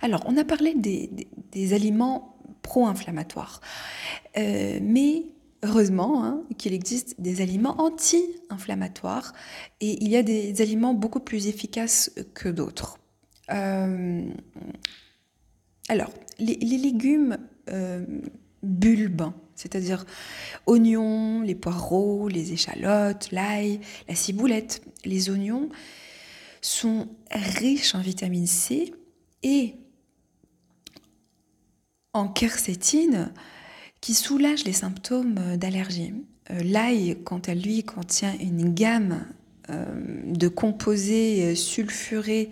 Alors, 0.03 0.23
on 0.27 0.37
a 0.37 0.45
parlé 0.45 0.75
des, 0.75 1.11
des, 1.53 1.73
aliments 1.73 2.37
pro-inflammatoires. 2.63 3.61
mais 4.37 5.27
heureusement 5.63 6.25
hein, 6.25 6.43
qu'il 6.57 6.73
existe 6.73 7.21
des 7.21 7.43
aliments 7.43 7.81
anti-inflammatoires 7.81 9.33
et 9.81 10.03
il 10.03 10.09
y 10.09 10.17
a 10.17 10.23
des 10.23 10.63
aliments 10.63 10.95
beaucoup 10.95 11.21
plus 11.21 11.49
efficaces 11.49 12.11
que 12.35 12.49
d'autres. 12.49 12.99
Euh, 13.53 14.23
alors, 15.89 16.11
les, 16.39 16.57
légumes 16.57 17.39
euh, 17.69 18.05
bulbes, 18.63 19.33
c'est-à-dire 19.55 20.05
oignons, 20.67 21.43
les 21.43 21.55
poireaux, 21.55 22.29
les 22.29 22.53
échalotes, 22.53 23.31
l'ail, 23.33 23.81
la 24.09 24.15
ciboulette, 24.15 24.83
les 25.05 25.31
oignons, 25.31 25.69
sont 26.61 27.09
riches 27.31 27.95
en 27.95 28.01
vitamine 28.01 28.47
C 28.47 28.93
et 29.43 29.75
en 32.13 32.29
quercétine, 32.29 33.33
qui 34.01 34.15
soulage 34.15 34.65
les 34.65 34.73
symptômes 34.73 35.37
euh, 35.39 35.57
d'allergie. 35.57 36.15
Euh, 36.51 36.63
l'ail, 36.65 37.19
quant 37.25 37.41
à 37.47 37.55
lui, 37.55 37.85
contient 37.85 38.35
une 38.41 38.75
gamme 38.75 39.27
euh, 39.69 39.85
de 40.25 40.49
composés 40.49 41.55
sulfurés 41.55 42.51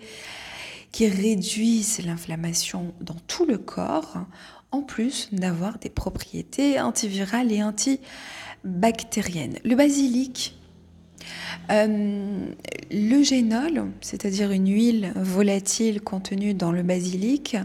qui 0.91 1.07
réduisent 1.07 2.03
l'inflammation 2.05 2.93
dans 3.01 3.17
tout 3.27 3.45
le 3.45 3.57
corps, 3.57 4.25
en 4.71 4.81
plus 4.81 5.29
d'avoir 5.31 5.79
des 5.79 5.89
propriétés 5.89 6.79
antivirales 6.79 7.51
et 7.51 7.63
antibactériennes. 7.63 9.57
Le 9.63 9.75
basilic, 9.75 10.55
le 11.69 13.23
génol, 13.23 13.91
c'est-à-dire 14.01 14.51
une 14.51 14.69
huile 14.69 15.13
volatile 15.15 16.01
contenue 16.01 16.53
dans 16.53 16.71
le 16.71 16.83
basilic, 16.83 17.57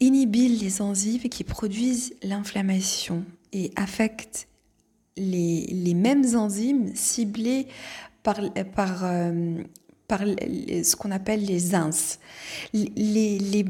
inhibit 0.00 0.48
les 0.48 0.82
enzymes 0.82 1.28
qui 1.28 1.44
produisent 1.44 2.14
l'inflammation 2.22 3.24
et 3.52 3.70
affectent 3.76 4.48
les, 5.16 5.94
mêmes 5.94 6.36
enzymes 6.36 6.94
ciblées 6.94 7.66
par, 8.22 8.38
euh, 9.04 9.62
ce 10.10 10.96
qu'on 10.96 11.10
appelle 11.10 11.44
les 11.44 11.74
ins. 11.74 11.90
Les, 12.74 13.38
les 13.38 13.62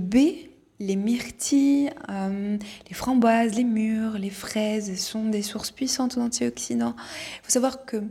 les 0.78 0.96
myrtilles, 0.96 1.90
euh, 2.10 2.58
les 2.88 2.94
framboises, 2.94 3.54
les 3.54 3.64
mûres, 3.64 4.18
les 4.18 4.30
fraises 4.30 4.98
sont 5.00 5.28
des 5.28 5.42
sources 5.42 5.70
puissantes 5.70 6.18
d'antioxydants. 6.18 6.94
Il 6.96 7.44
faut 7.44 7.50
savoir 7.50 7.84
que 7.86 8.02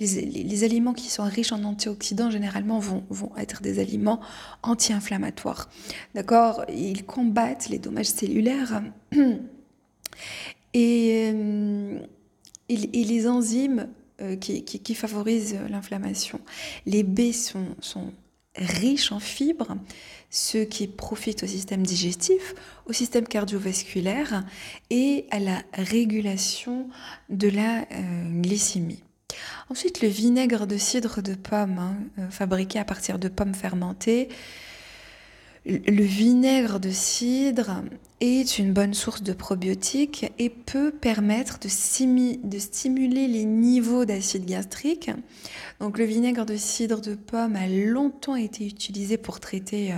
les, 0.00 0.64
aliments 0.64 0.94
qui 0.94 1.10
sont 1.10 1.24
riches 1.24 1.52
en 1.52 1.64
antioxydants, 1.64 2.30
généralement, 2.30 2.78
vont, 2.78 3.04
être 3.36 3.60
des 3.60 3.78
aliments 3.78 4.20
anti-inflammatoires. 4.62 5.68
D'accord? 6.14 6.64
Ils 6.68 7.04
combattent 7.04 7.68
les 7.68 7.78
dommages 7.78 8.06
cellulaires 8.06 8.82
et, 10.72 11.30
euh, 11.34 11.98
et, 12.68 13.04
les 13.04 13.28
enzymes 13.28 13.88
euh, 14.22 14.36
qui, 14.36 14.94
favorisent 14.94 15.58
l'inflammation. 15.68 16.40
Les 16.86 17.02
B 17.02 17.32
sont, 17.32 17.66
sont 17.80 18.12
riches 18.56 19.12
en 19.12 19.20
fibres 19.20 19.76
ce 20.34 20.58
qui 20.58 20.88
profite 20.88 21.44
au 21.44 21.46
système 21.46 21.84
digestif, 21.84 22.56
au 22.86 22.92
système 22.92 23.26
cardiovasculaire 23.26 24.44
et 24.90 25.26
à 25.30 25.38
la 25.38 25.62
régulation 25.74 26.88
de 27.28 27.48
la 27.48 27.82
euh, 27.82 28.40
glycémie. 28.40 29.04
Ensuite, 29.70 30.02
le 30.02 30.08
vinaigre 30.08 30.66
de 30.66 30.76
cidre 30.76 31.22
de 31.22 31.34
pomme, 31.34 31.78
hein, 31.78 31.94
euh, 32.18 32.28
fabriqué 32.30 32.80
à 32.80 32.84
partir 32.84 33.20
de 33.20 33.28
pommes 33.28 33.54
fermentées. 33.54 34.28
Le 35.66 36.02
vinaigre 36.02 36.78
de 36.78 36.90
cidre 36.90 37.82
est 38.20 38.58
une 38.58 38.74
bonne 38.74 38.92
source 38.92 39.22
de 39.22 39.32
probiotiques 39.32 40.30
et 40.38 40.50
peut 40.50 40.90
permettre 40.90 41.58
de, 41.58 41.68
stimuler 41.68 43.28
les 43.28 43.46
niveaux 43.46 44.04
d'acide 44.04 44.44
gastrique. 44.44 45.10
Donc 45.80 45.96
le 45.96 46.04
vinaigre 46.04 46.44
de 46.44 46.56
cidre 46.56 47.00
de 47.00 47.14
pomme 47.14 47.56
a 47.56 47.66
longtemps 47.66 48.36
été 48.36 48.66
utilisé 48.66 49.16
pour 49.16 49.40
traiter 49.40 49.92
euh, 49.92 49.96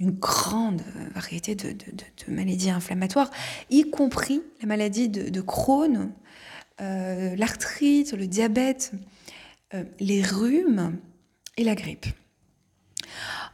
une 0.00 0.12
grande 0.12 0.80
variété 1.14 1.54
de, 1.54 1.74
maladies 2.28 2.70
inflammatoires, 2.70 3.30
y 3.68 3.90
compris 3.90 4.42
la 4.62 4.66
maladie 4.66 5.10
de, 5.10 5.40
Crohn, 5.42 6.10
euh, 6.80 7.36
l'arthrite, 7.36 8.14
le 8.14 8.26
diabète, 8.26 8.92
euh, 9.74 9.84
les 10.00 10.22
rhumes 10.22 10.98
et 11.58 11.64
la 11.64 11.74
grippe. 11.74 12.06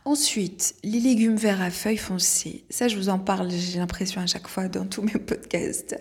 Ensuite, 0.05 0.75
les 0.83 0.99
légumes 0.99 1.37
verts 1.37 1.63
à 1.63 1.71
feuilles 1.71 1.97
foncées. 1.97 2.65
Ça, 2.71 2.89
je 2.89 2.97
vous 2.97 3.09
en 3.09 3.21
parle, 3.21 3.49
j'ai 3.53 3.79
l'impression 3.79 4.21
à 4.21 4.27
chaque 4.27 4.49
fois 4.49 4.67
dans 4.67 4.85
tous 4.85 5.03
mes 5.03 5.13
podcasts. 5.13 5.97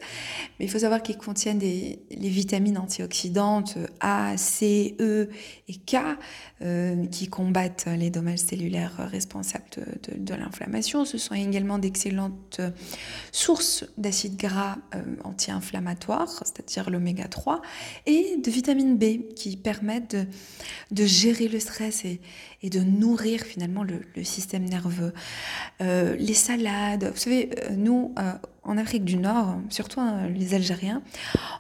Mais 0.58 0.66
il 0.66 0.72
faut 0.72 0.80
savoir 0.80 1.04
qu'ils 1.04 1.20
contiennent 1.20 1.60
des, 1.60 2.00
les 2.10 2.30
vitamines 2.30 2.80
antioxydantes 2.80 3.78
A, 4.00 4.36
C, 4.38 4.96
E 5.00 5.30
et 5.68 5.76
K 5.76 5.98
euh, 6.64 7.06
qui 7.08 7.28
combattent 7.28 7.86
les 7.96 8.10
dommages 8.10 8.40
cellulaires 8.40 9.08
responsables 9.12 9.66
de, 10.18 10.34
l'inflammation. 10.34 11.06
Ce 11.06 11.20
sont 11.20 11.36
également 11.36 11.78
d'excellentes 11.78 12.60
sources 13.32 13.86
d'acides 14.00 14.36
gras 14.36 14.78
euh, 14.96 15.02
anti-inflammatoires, 15.24 16.42
c'est-à-dire 16.44 16.90
l'oméga 16.90 17.28
3, 17.28 17.62
et 18.08 18.38
de 18.38 18.50
vitamine 18.50 18.98
B 18.98 19.34
qui 19.36 19.58
permettent 19.58 20.18
de, 20.90 21.06
gérer 21.06 21.48
le 21.48 21.60
stress 21.60 22.04
et, 22.04 22.20
et 22.64 22.70
de 22.70 22.80
nourrir 22.80 23.42
finalement 23.42 23.84
le, 23.84 23.91
système 24.24 24.64
nerveux. 24.66 25.14
Euh, 25.82 26.16
les 26.18 26.34
salades, 26.34 27.12
vous 27.12 27.18
savez, 27.18 27.50
euh, 27.58 27.76
nous, 27.76 28.14
euh, 28.20 28.34
en 28.64 28.78
Afrique 28.78 29.04
du 29.04 29.18
Nord, 29.18 29.58
surtout 29.70 30.02
les 30.34 30.54
Algériens, 30.54 31.02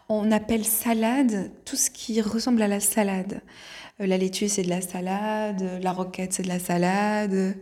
on 0.09 0.31
appelle 0.31 0.65
salade 0.65 1.51
tout 1.65 1.75
ce 1.75 1.89
qui 1.89 2.21
ressemble 2.21 2.61
à 2.61 2.67
la 2.67 2.79
salade. 2.79 3.41
La 3.99 4.17
laitue, 4.17 4.49
c'est 4.49 4.63
de 4.63 4.69
la 4.69 4.81
salade, 4.81 5.79
la 5.81 5.91
roquette, 5.91 6.33
c'est 6.33 6.43
de 6.43 6.47
la 6.47 6.59
salade, 6.59 7.55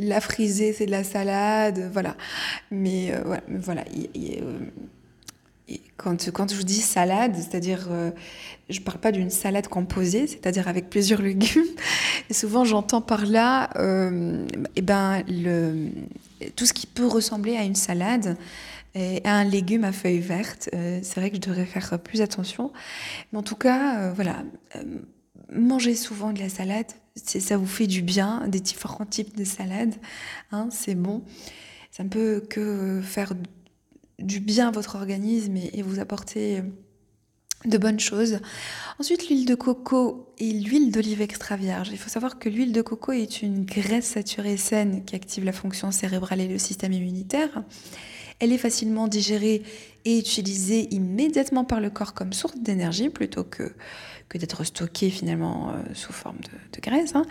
la 0.00 0.20
frisée, 0.20 0.72
c'est 0.72 0.86
de 0.86 0.90
la 0.90 1.04
salade, 1.04 1.90
voilà. 1.92 2.16
Mais 2.70 3.12
voilà 3.48 3.84
quand, 5.96 6.30
quand 6.30 6.54
je 6.54 6.62
dis 6.62 6.80
salade, 6.80 7.34
c'est-à-dire, 7.36 7.88
euh, 7.90 8.10
je 8.70 8.78
ne 8.78 8.84
parle 8.84 8.98
pas 8.98 9.12
d'une 9.12 9.30
salade 9.30 9.68
composée, 9.68 10.26
c'est-à-dire 10.26 10.68
avec 10.68 10.88
plusieurs 10.88 11.22
légumes. 11.30 11.64
Souvent, 12.30 12.64
j'entends 12.64 13.02
par 13.02 13.26
là 13.26 13.70
euh, 13.76 14.46
eh 14.76 14.82
ben, 14.82 15.22
tout 16.56 16.66
ce 16.66 16.72
qui 16.72 16.86
peut 16.86 17.06
ressembler 17.06 17.56
à 17.56 17.64
une 17.64 17.74
salade 17.74 18.36
et 18.94 19.20
à 19.24 19.34
un 19.34 19.44
légume 19.44 19.84
à 19.84 19.92
feuilles 19.92 20.20
vertes. 20.20 20.70
Euh, 20.74 21.00
c'est 21.02 21.20
vrai 21.20 21.30
que 21.30 21.36
je 21.36 21.40
devrais 21.40 21.66
faire 21.66 21.98
plus 21.98 22.22
attention. 22.22 22.72
Mais 23.32 23.38
en 23.38 23.42
tout 23.42 23.56
cas, 23.56 24.10
voilà, 24.12 24.44
mangez 25.52 25.94
souvent 25.94 26.32
de 26.32 26.38
la 26.38 26.48
salade. 26.48 26.86
Ça 27.16 27.56
vous 27.56 27.66
fait 27.66 27.86
du 27.88 28.02
bien, 28.02 28.44
des 28.46 28.60
différents 28.60 29.04
types 29.04 29.36
de 29.36 29.44
salades. 29.44 29.94
Hein, 30.52 30.68
c'est 30.70 30.94
bon. 30.94 31.22
Ça 31.90 32.04
ne 32.04 32.08
peut 32.08 32.44
que 32.48 33.00
faire 33.02 33.32
du 34.18 34.40
bien 34.40 34.68
à 34.68 34.70
votre 34.70 34.96
organisme 34.96 35.56
et, 35.56 35.82
vous 35.82 36.00
apporter 36.00 36.62
de 37.64 37.78
bonnes 37.78 38.00
choses. 38.00 38.38
Ensuite, 38.98 39.28
l'huile 39.28 39.46
de 39.46 39.54
coco 39.54 40.32
et 40.38 40.52
l'huile 40.52 40.90
d'olive 40.90 41.20
extra 41.20 41.56
vierge. 41.56 41.88
Il 41.90 41.98
faut 41.98 42.08
savoir 42.08 42.38
que 42.38 42.48
l'huile 42.48 42.72
de 42.72 42.82
coco 42.82 43.12
est 43.12 43.42
une 43.42 43.64
graisse 43.64 44.06
saturée 44.06 44.56
saine 44.56 45.04
qui 45.04 45.16
active 45.16 45.44
la 45.44 45.52
fonction 45.52 45.90
cérébrale 45.90 46.40
et 46.40 46.48
le 46.48 46.58
système 46.58 46.92
immunitaire. 46.92 47.62
Elle 48.40 48.52
est 48.52 48.58
facilement 48.58 49.08
digérée 49.08 49.62
et 50.04 50.18
utilisée 50.18 50.94
immédiatement 50.94 51.64
par 51.64 51.80
le 51.80 51.90
corps 51.90 52.14
comme 52.14 52.32
source 52.32 52.56
d'énergie 52.56 53.08
plutôt 53.10 53.42
que, 53.42 53.72
que 54.28 54.38
d'être 54.38 54.62
stockée 54.64 55.10
finalement 55.10 55.70
euh, 55.70 55.94
sous 55.94 56.12
forme 56.12 56.38
de, 56.38 56.80
graisse. 56.80 57.14
Hein. 57.14 57.26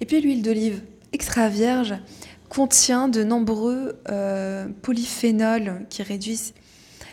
Et 0.00 0.06
puis 0.06 0.20
l'huile 0.20 0.42
d'olive 0.42 0.82
extra 1.12 1.48
vierge 1.48 1.94
contient 2.48 3.08
de 3.08 3.24
nombreux 3.24 4.00
euh, 4.08 4.68
polyphénols 4.82 5.86
qui 5.90 6.02
réduisent 6.02 6.54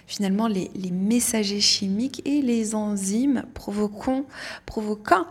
finalement 0.08 0.48
les, 0.48 0.70
messagers 0.92 1.62
chimiques 1.62 2.22
et 2.26 2.42
les 2.42 2.76
enzymes 2.76 3.44
provoquant, 3.54 4.26
provoquant 4.66 5.26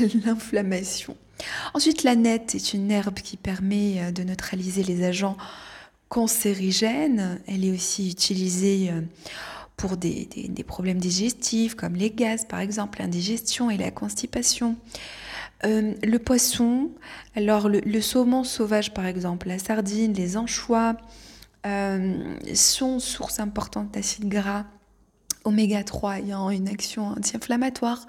l'inflammation. 0.24 1.16
Ensuite, 1.74 2.02
la 2.02 2.14
nette 2.14 2.54
est 2.54 2.72
une 2.72 2.90
herbe 2.90 3.14
qui 3.14 3.36
permet 3.36 4.00
euh, 4.00 4.10
de 4.10 4.22
neutraliser 4.22 4.82
les 4.82 5.04
agents 5.04 5.36
cancérigènes. 6.08 7.40
Elle 7.46 7.64
est 7.64 7.72
aussi 7.72 8.10
utilisée 8.10 8.90
euh, 8.90 9.00
pour 9.76 9.96
des, 9.96 10.28
problèmes 10.66 10.98
digestifs 10.98 11.74
comme 11.74 11.94
les 11.94 12.10
gaz, 12.10 12.46
par 12.46 12.60
exemple, 12.60 13.00
l'indigestion 13.00 13.70
et 13.70 13.76
la 13.76 13.90
constipation. 13.90 14.76
Euh, 15.64 15.94
le 16.02 16.18
poisson, 16.18 16.90
alors 17.34 17.68
le, 17.68 18.00
saumon 18.00 18.44
sauvage 18.44 18.92
par 18.92 19.06
exemple, 19.06 19.48
la 19.48 19.58
sardine, 19.58 20.12
les 20.12 20.36
anchois 20.36 20.96
sont 22.54 23.00
source 23.00 23.40
importante 23.40 23.90
d'acides 23.90 24.28
gras 24.28 24.66
oméga 25.46 25.82
3 25.82 26.18
ayant 26.18 26.50
une 26.50 26.68
action 26.68 27.06
anti-inflammatoire. 27.08 28.06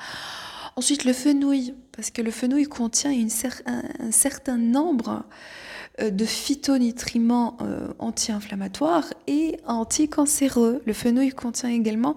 Ensuite, 0.76 1.06
le 1.06 1.14
fenouil, 1.14 1.74
parce 1.92 2.12
que 2.12 2.22
le 2.22 2.32
fenouil 2.32 2.66
contient 2.66 3.12
un, 3.12 4.12
certain 4.12 4.58
nombre 4.58 5.24
euh, 6.02 6.10
de 6.10 6.26
phytonutriments 6.26 7.58
euh, 7.62 7.88
anti-inflammatoires 8.00 9.06
et 9.28 9.60
anti-cancéreux. 9.66 10.82
Le 10.86 10.94
fenouil 10.94 11.32
contient 11.32 11.70
également 11.70 12.16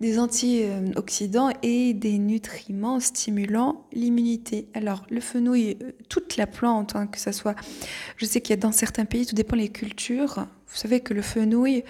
des 0.00 0.18
antioxydants 0.18 1.50
et 1.62 1.92
des 1.92 2.18
nutriments 2.18 3.00
stimulant 3.00 3.84
l'immunité. 3.92 4.66
Alors, 4.72 5.04
le 5.10 5.20
fenouil, 5.20 5.76
euh, 5.82 5.92
toute 6.08 6.36
la 6.36 6.46
plante, 6.46 6.96
hein, 6.96 7.06
que 7.06 7.18
ce 7.18 7.32
soit, 7.32 7.54
je 8.16 8.24
sais 8.24 8.40
qu'il 8.40 8.50
y 8.50 8.58
a 8.58 8.60
dans 8.60 8.72
certains 8.72 9.04
pays, 9.04 9.26
tout 9.26 9.34
dépend 9.34 9.56
des 9.56 9.68
cultures. 9.68 10.46
Vous 10.68 10.76
savez 10.76 11.00
que 11.00 11.12
le 11.12 11.22
fenouil, 11.22 11.84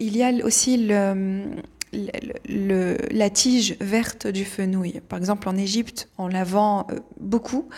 il 0.00 0.16
y 0.16 0.22
a 0.22 0.32
aussi 0.44 0.78
le, 0.88 1.44
la 3.10 3.30
tige 3.30 3.76
verte 3.80 4.26
du 4.26 4.44
fenouil. 4.46 5.00
Par 5.08 5.18
exemple, 5.18 5.48
en 5.48 5.56
Égypte, 5.56 6.08
on 6.16 6.28
la 6.28 6.44
vend 6.44 6.86
beaucoup, 7.20 7.68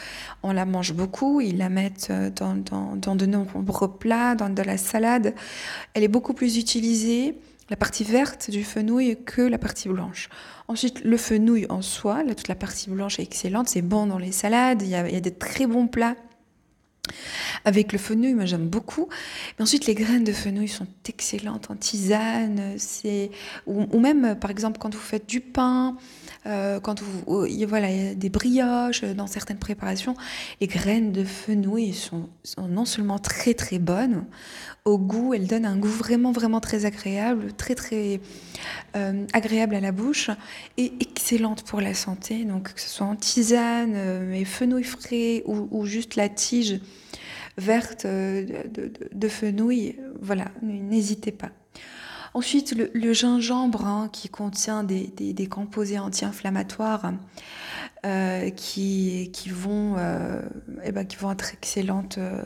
on 0.44 0.52
la 0.52 0.64
mange 0.64 0.92
beaucoup, 0.94 1.40
ils 1.40 1.58
la 1.58 1.68
mettent 1.68 2.08
euh, 2.10 2.30
dans, 2.30 2.54
dans, 2.94 3.16
de 3.16 3.26
nombreux 3.26 3.96
plats, 3.98 4.36
dans 4.36 4.50
de 4.50 4.62
la 4.62 4.76
salade. 4.76 5.34
Elle 5.94 6.04
est 6.04 6.08
beaucoup 6.08 6.34
plus 6.34 6.56
utilisée, 6.58 7.36
la 7.70 7.76
partie 7.76 8.04
verte 8.04 8.50
du 8.50 8.64
fenouil, 8.64 9.16
que 9.24 9.42
la 9.42 9.58
partie 9.58 9.88
blanche. 9.88 10.28
Ensuite, 10.68 11.02
le 11.04 11.16
fenouil 11.16 11.66
en 11.68 11.82
soi, 11.82 12.22
toute 12.26 12.48
la 12.48 12.56
partie 12.56 12.90
blanche 12.90 13.18
est 13.20 13.22
excellente, 13.22 13.68
c'est 13.68 13.82
bon 13.82 14.06
dans 14.06 14.18
les 14.18 14.32
salades, 14.32 14.82
il 14.82 14.88
y 14.88 14.96
a, 14.96 15.20
des 15.20 15.34
très 15.34 15.66
bons 15.66 15.86
plats 15.86 16.16
avec 17.64 17.92
le 17.92 17.98
fenouil, 17.98 18.34
moi 18.34 18.46
j'aime 18.46 18.68
beaucoup. 18.68 19.08
Mais 19.58 19.62
ensuite, 19.62 19.86
les 19.86 19.94
graines 19.94 20.24
de 20.24 20.32
fenouil 20.32 20.68
sont 20.68 20.86
excellentes 21.08 21.70
en 21.70 21.76
tisane. 21.76 22.74
C'est 22.78 23.30
ou, 23.66 23.98
même, 23.98 24.36
par 24.36 24.50
exemple, 24.50 24.78
quand 24.78 24.94
vous 24.94 25.00
faites 25.00 25.28
du 25.28 25.40
pain, 25.40 25.96
euh, 26.46 26.80
quand 26.80 27.02
vous, 27.02 27.46
y 27.46 27.64
a 27.64 28.14
des 28.14 28.30
brioches 28.30 29.04
dans 29.04 29.26
certaines 29.26 29.58
préparations, 29.58 30.14
les 30.60 30.66
graines 30.66 31.12
de 31.12 31.24
fenouil 31.24 31.92
sont, 31.92 32.28
non 32.58 32.84
seulement 32.84 33.18
très 33.18 33.54
très 33.54 33.78
bonnes 33.78 34.24
au 34.84 34.98
goût, 34.98 35.34
elles 35.34 35.46
donnent 35.46 35.66
un 35.66 35.76
goût 35.76 35.88
vraiment 35.88 36.32
vraiment 36.32 36.60
très 36.60 36.86
agréable, 36.86 37.52
très 37.52 37.74
très 37.74 38.20
euh, 38.96 39.26
agréable 39.32 39.74
à 39.74 39.80
la 39.80 39.92
bouche 39.92 40.30
et 40.78 40.92
excellente 41.00 41.62
pour 41.64 41.80
la 41.80 41.94
santé. 41.94 42.44
Donc 42.44 42.72
que 42.72 42.80
ce 42.80 42.88
soit 42.88 43.06
en 43.06 43.16
tisane, 43.16 43.92
euh, 43.94 44.30
mais 44.30 44.44
fenouil 44.44 44.84
frais 44.84 45.42
ou, 45.46 45.68
ou 45.70 45.84
juste 45.84 46.16
la 46.16 46.28
tige 46.28 46.80
verte 47.58 48.04
euh, 48.04 48.64
de, 49.12 49.28
fenouil, 49.28 49.96
voilà, 50.20 50.46
n'hésitez 50.62 51.32
pas. 51.32 51.50
Ensuite, 52.32 52.76
le, 52.94 53.12
gingembre 53.12 53.86
hein, 53.86 54.08
qui 54.12 54.28
contient 54.28 54.84
des 54.84 55.46
composés 55.48 55.98
anti-inflammatoires 55.98 57.12
euh, 58.06 58.48
qui, 58.48 59.28
qui, 59.30 59.50
vont, 59.50 59.96
euh, 59.98 60.40
eh 60.84 60.90
ben, 60.90 61.04
qui 61.06 61.16
vont 61.16 61.30
être 61.32 61.52
excellentes 61.52 62.16
euh, 62.16 62.42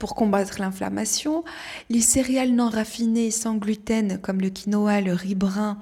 pour 0.00 0.16
combattre 0.16 0.56
l'inflammation. 0.58 1.44
Les 1.90 2.00
céréales 2.00 2.50
non 2.50 2.70
raffinées 2.70 3.30
sans 3.30 3.54
gluten, 3.54 4.18
comme 4.18 4.40
le 4.40 4.50
quinoa, 4.50 5.00
le 5.00 5.12
riz 5.12 5.36
brun, 5.36 5.78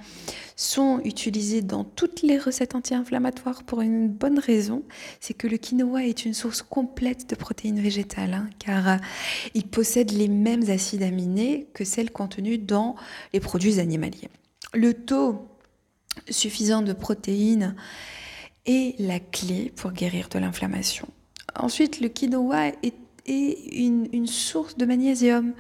sont 0.57 1.00
utilisées 1.07 1.62
dans 1.62 1.85
toutes 1.85 2.20
les 2.20 2.37
recettes 2.38 2.74
anti-inflammatoires 2.74 3.62
pour 3.62 3.81
une 3.81 4.09
bonne 4.09 4.38
raison, 4.38 4.83
c'est 5.20 5.33
que 5.33 5.46
le 5.46 5.57
quinoa 5.57 6.05
est 6.05 6.26
une 6.26 6.35
source 6.35 6.61
complète 6.61 7.31
de 7.31 7.35
protéines 7.35 7.81
végétales, 7.81 8.35
hein, 8.35 8.50
car 8.59 8.98
il 9.55 9.66
possède 9.66 10.11
les 10.11 10.28
mêmes 10.28 10.68
acides 10.68 11.02
aminés 11.02 11.66
que 11.72 11.85
celles 11.85 12.11
contenues 12.11 12.59
dans 12.59 12.96
les 13.33 13.40
produits 13.40 13.81
animaliers. 13.81 14.28
Le 14.74 14.92
taux 14.92 15.48
suffisant 16.28 16.83
de 16.83 16.92
protéines 16.92 17.74
est 18.66 18.98
la 19.01 19.20
clé 19.20 19.72
pour 19.77 19.92
guérir 19.92 20.29
de 20.29 20.38
l'inflammation. 20.38 21.09
Ensuite, 21.55 22.01
le 22.01 22.09
quinoa 22.09 22.68
est, 22.83 22.94
une, 23.27 24.27
source 24.27 24.77
de 24.77 24.85
magnésium, 24.85 25.53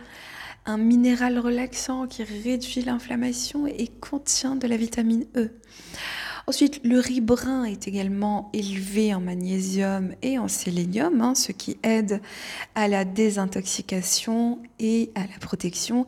un 0.66 0.78
minéral 0.78 1.38
relaxant 1.38 2.06
qui 2.06 2.24
réduit 2.24 2.82
l'inflammation 2.82 3.66
et 3.66 3.88
contient 4.00 4.56
de 4.56 4.66
la 4.66 4.76
vitamine 4.76 5.26
E. 5.36 5.50
Ensuite, 6.48 6.80
le 6.82 6.98
riz 6.98 7.20
brun 7.20 7.64
est 7.64 7.86
également 7.86 8.50
élevé 8.52 9.14
en 9.14 9.20
magnésium 9.20 10.14
et 10.22 10.38
en 10.38 10.48
sélénium, 10.48 11.20
hein, 11.20 11.36
ce 11.36 11.52
qui 11.52 11.78
aide 11.84 12.20
à 12.74 12.88
la 12.88 13.04
désintoxication 13.04 14.60
et 14.80 15.12
à 15.14 15.20
la 15.20 15.38
protection 15.40 16.06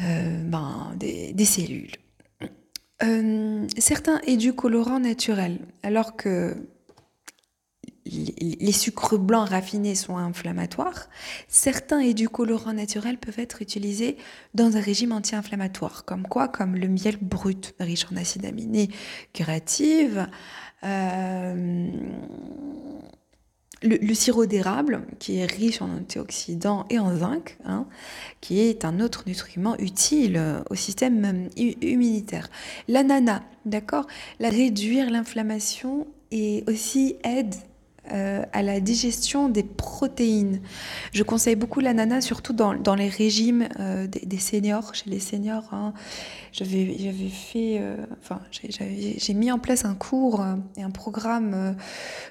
euh, 0.00 0.42
ben, 0.44 0.94
des 0.98 1.44
cellules. 1.44 2.01
Euh, 3.02 3.66
certains 3.78 4.20
édulcorants 4.26 5.00
naturels, 5.00 5.58
alors 5.82 6.16
que 6.16 6.54
les 8.04 8.72
sucres 8.72 9.18
blancs 9.18 9.48
raffinés 9.48 9.94
sont 9.94 10.16
inflammatoires, 10.16 11.08
certains 11.48 12.00
édulcorants 12.00 12.72
naturels 12.72 13.18
peuvent 13.18 13.38
être 13.38 13.62
utilisés 13.62 14.16
dans 14.54 14.76
un 14.76 14.80
régime 14.80 15.12
anti-inflammatoire, 15.12 16.04
comme 16.04 16.26
quoi 16.26 16.48
Comme 16.48 16.76
le 16.76 16.88
miel 16.88 17.16
brut, 17.20 17.74
riche 17.78 18.06
en 18.12 18.16
acides 18.16 18.44
aminés 18.44 18.90
curatifs, 19.32 20.18
euh, 20.84 21.90
le, 23.82 24.14
sirop 24.14 24.46
d'érable, 24.46 25.02
qui 25.18 25.38
est 25.38 25.46
riche 25.46 25.82
en 25.82 25.90
antioxydants 25.90 26.86
et 26.90 26.98
en 26.98 27.16
zinc, 27.16 27.56
hein, 27.64 27.86
qui 28.40 28.60
est 28.60 28.84
un 28.84 29.00
autre 29.00 29.24
nutriment 29.26 29.76
utile 29.78 30.40
au 30.70 30.74
système 30.74 31.48
immunitaire. 31.56 32.48
L'ananas, 32.88 33.42
d'accord? 33.66 34.06
La 34.40 34.48
réduire 34.48 35.10
l'inflammation 35.10 36.06
et 36.30 36.64
aussi 36.66 37.16
aide 37.24 37.54
euh, 38.12 38.44
à 38.52 38.62
la 38.62 38.80
digestion 38.80 39.48
des 39.48 39.62
protéines. 39.62 40.60
Je 41.12 41.22
conseille 41.22 41.56
beaucoup 41.56 41.80
l'ananas, 41.80 42.20
surtout 42.20 42.52
dans, 42.52 42.94
les 42.94 43.08
régimes 43.08 43.68
euh, 43.80 44.06
des, 44.06 44.38
seniors, 44.38 44.94
chez 44.94 45.08
les 45.08 45.20
seniors. 45.20 45.72
Hein. 45.72 45.94
J'avais, 46.52 46.86
fait, 47.30 47.78
euh, 47.80 47.96
enfin, 48.20 48.40
j'ai 48.50 49.34
mis 49.34 49.50
en 49.50 49.58
place 49.58 49.84
un 49.84 49.94
cours 49.94 50.44
et 50.76 50.82
un 50.82 50.90
programme 50.90 51.74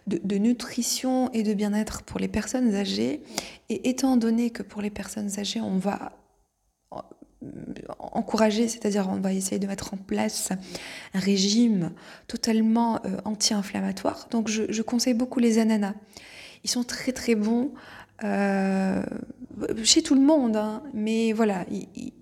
de 0.07 0.37
nutrition 0.37 1.31
et 1.33 1.43
de 1.43 1.53
bien-être 1.53 2.03
pour 2.03 2.19
les 2.19 2.27
personnes 2.27 2.75
âgées. 2.75 3.23
Et 3.69 3.89
étant 3.89 4.17
donné 4.17 4.51
que 4.51 4.63
pour 4.63 4.81
les 4.81 4.91
personnes 4.91 5.39
âgées, 5.39 5.61
on 5.61 5.77
va 5.77 6.11
encourager, 7.97 8.67
c'est-à-dire 8.67 9.07
on 9.09 9.19
va 9.19 9.33
essayer 9.33 9.59
de 9.59 9.67
mettre 9.67 9.93
en 9.93 9.97
place 9.97 10.51
un 11.13 11.19
régime 11.19 11.91
totalement 12.27 12.99
euh, 13.05 13.17
anti-inflammatoire. 13.25 14.27
Donc 14.29 14.47
je, 14.47 14.81
conseille 14.81 15.13
beaucoup 15.13 15.39
les 15.39 15.57
ananas. 15.57 15.93
Ils 16.63 16.69
sont 16.69 16.83
très 16.83 17.11
très 17.11 17.35
bons 17.35 17.71
euh, 18.23 19.03
chez 19.83 20.03
tout 20.03 20.15
le 20.15 20.21
monde, 20.21 20.55
hein. 20.55 20.83
mais 20.93 21.33
voilà, 21.33 21.65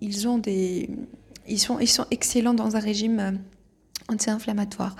ils, 0.01 0.15
sont 0.15 0.41
excellents 2.11 2.53
dans 2.53 2.77
un 2.77 2.79
régime 2.79 3.19
euh, 3.19 3.31
anti-inflammatoire. 4.07 4.95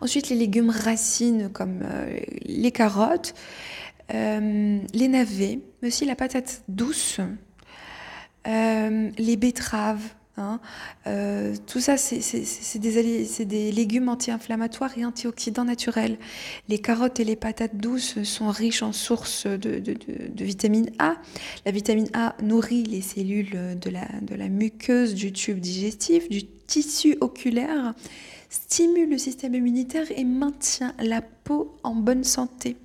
Ensuite, 0.00 0.28
les 0.28 0.36
légumes 0.36 0.70
racines 0.70 1.50
comme 1.50 1.80
les 2.42 2.70
carottes, 2.70 3.34
les 4.08 5.08
navets, 5.08 5.58
mais 5.82 5.88
aussi 5.88 6.06
la 6.06 6.14
patate 6.14 6.62
douce, 6.68 7.20
euh, 8.46 9.10
les 9.18 9.36
betteraves. 9.36 10.02
Hein, 10.38 10.60
euh, 11.06 11.54
tout 11.66 11.80
ça, 11.80 11.96
c'est 11.96 12.78
des, 12.78 13.72
légumes 13.72 14.10
anti-inflammatoires 14.10 14.98
et 14.98 15.04
antioxydants 15.06 15.64
naturels. 15.64 16.18
Les 16.68 16.78
carottes 16.78 17.20
et 17.20 17.24
les 17.24 17.36
patates 17.36 17.76
douces 17.76 18.22
sont 18.22 18.50
riches 18.50 18.82
en 18.82 18.92
sources 18.92 19.46
de, 19.46 19.82
vitamine 20.44 20.90
A. 20.98 21.16
La 21.64 21.72
vitamine 21.72 22.08
A 22.12 22.34
nourrit 22.42 22.84
les 22.84 23.00
cellules 23.00 23.78
de 23.80 23.90
la, 23.90 24.06
de 24.20 24.34
la 24.34 24.48
muqueuse 24.48 25.14
du 25.14 25.32
tube 25.32 25.58
digestif, 25.58 26.28
du 26.28 26.44
tissu 26.44 27.16
oculaire, 27.22 27.94
stimule 28.50 29.10
le 29.10 29.18
système 29.18 29.54
immunitaire 29.54 30.06
et 30.14 30.24
maintient 30.24 30.94
la 30.98 31.22
peau 31.22 31.76
en 31.82 31.94
bonne 31.94 32.24
santé. 32.24 32.76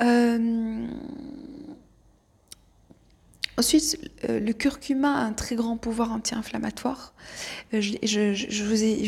Euh, 0.00 0.86
Ensuite, 3.58 3.98
euh, 4.28 4.38
le 4.38 4.52
curcuma 4.52 5.14
a 5.14 5.24
un 5.24 5.32
très 5.32 5.56
grand 5.56 5.76
pouvoir 5.76 6.12
anti-inflammatoire. 6.12 7.12
Euh, 7.74 7.80
je, 7.80 8.62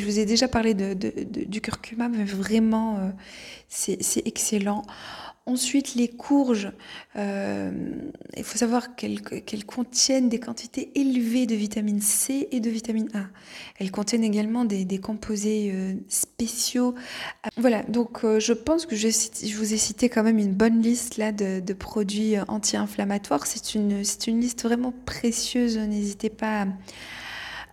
vous 0.04 0.18
ai, 0.18 0.26
déjà 0.26 0.48
parlé 0.48 0.74
du 0.74 1.60
curcuma, 1.60 2.08
mais 2.08 2.24
vraiment, 2.24 2.96
euh, 2.98 3.10
c'est 3.68 4.26
excellent. 4.26 4.82
Ensuite, 5.50 5.96
les 5.96 6.06
courges, 6.06 6.70
euh, 7.16 7.72
il 8.36 8.44
faut 8.44 8.56
savoir 8.56 8.94
qu'elles 8.94 9.66
contiennent 9.66 10.28
des 10.28 10.38
quantités 10.38 10.92
élevées 10.94 11.46
de 11.46 11.56
vitamine 11.56 12.00
C 12.00 12.46
et 12.52 12.60
de 12.60 12.70
vitamine 12.70 13.08
A. 13.14 13.24
Elles 13.80 13.90
contiennent 13.90 14.22
également 14.22 14.64
des, 14.64 15.00
composés 15.00 15.72
euh, 15.74 15.94
spéciaux. 16.08 16.94
Voilà, 17.56 17.82
donc 17.82 18.22
euh, 18.22 18.38
je 18.38 18.52
pense 18.52 18.86
que 18.86 18.94
je, 18.94 19.08
vous 19.56 19.74
ai 19.74 19.76
cité 19.76 20.08
quand 20.08 20.22
même 20.22 20.38
une 20.38 20.52
bonne 20.52 20.80
liste 20.80 21.16
là 21.16 21.32
de, 21.32 21.72
produits 21.72 22.38
anti-inflammatoires. 22.46 23.44
C'est 23.48 23.74
une, 23.74 24.04
une 24.28 24.40
liste 24.40 24.62
vraiment 24.62 24.94
précieuse. 25.04 25.78
N'hésitez 25.78 26.30
pas 26.30 26.68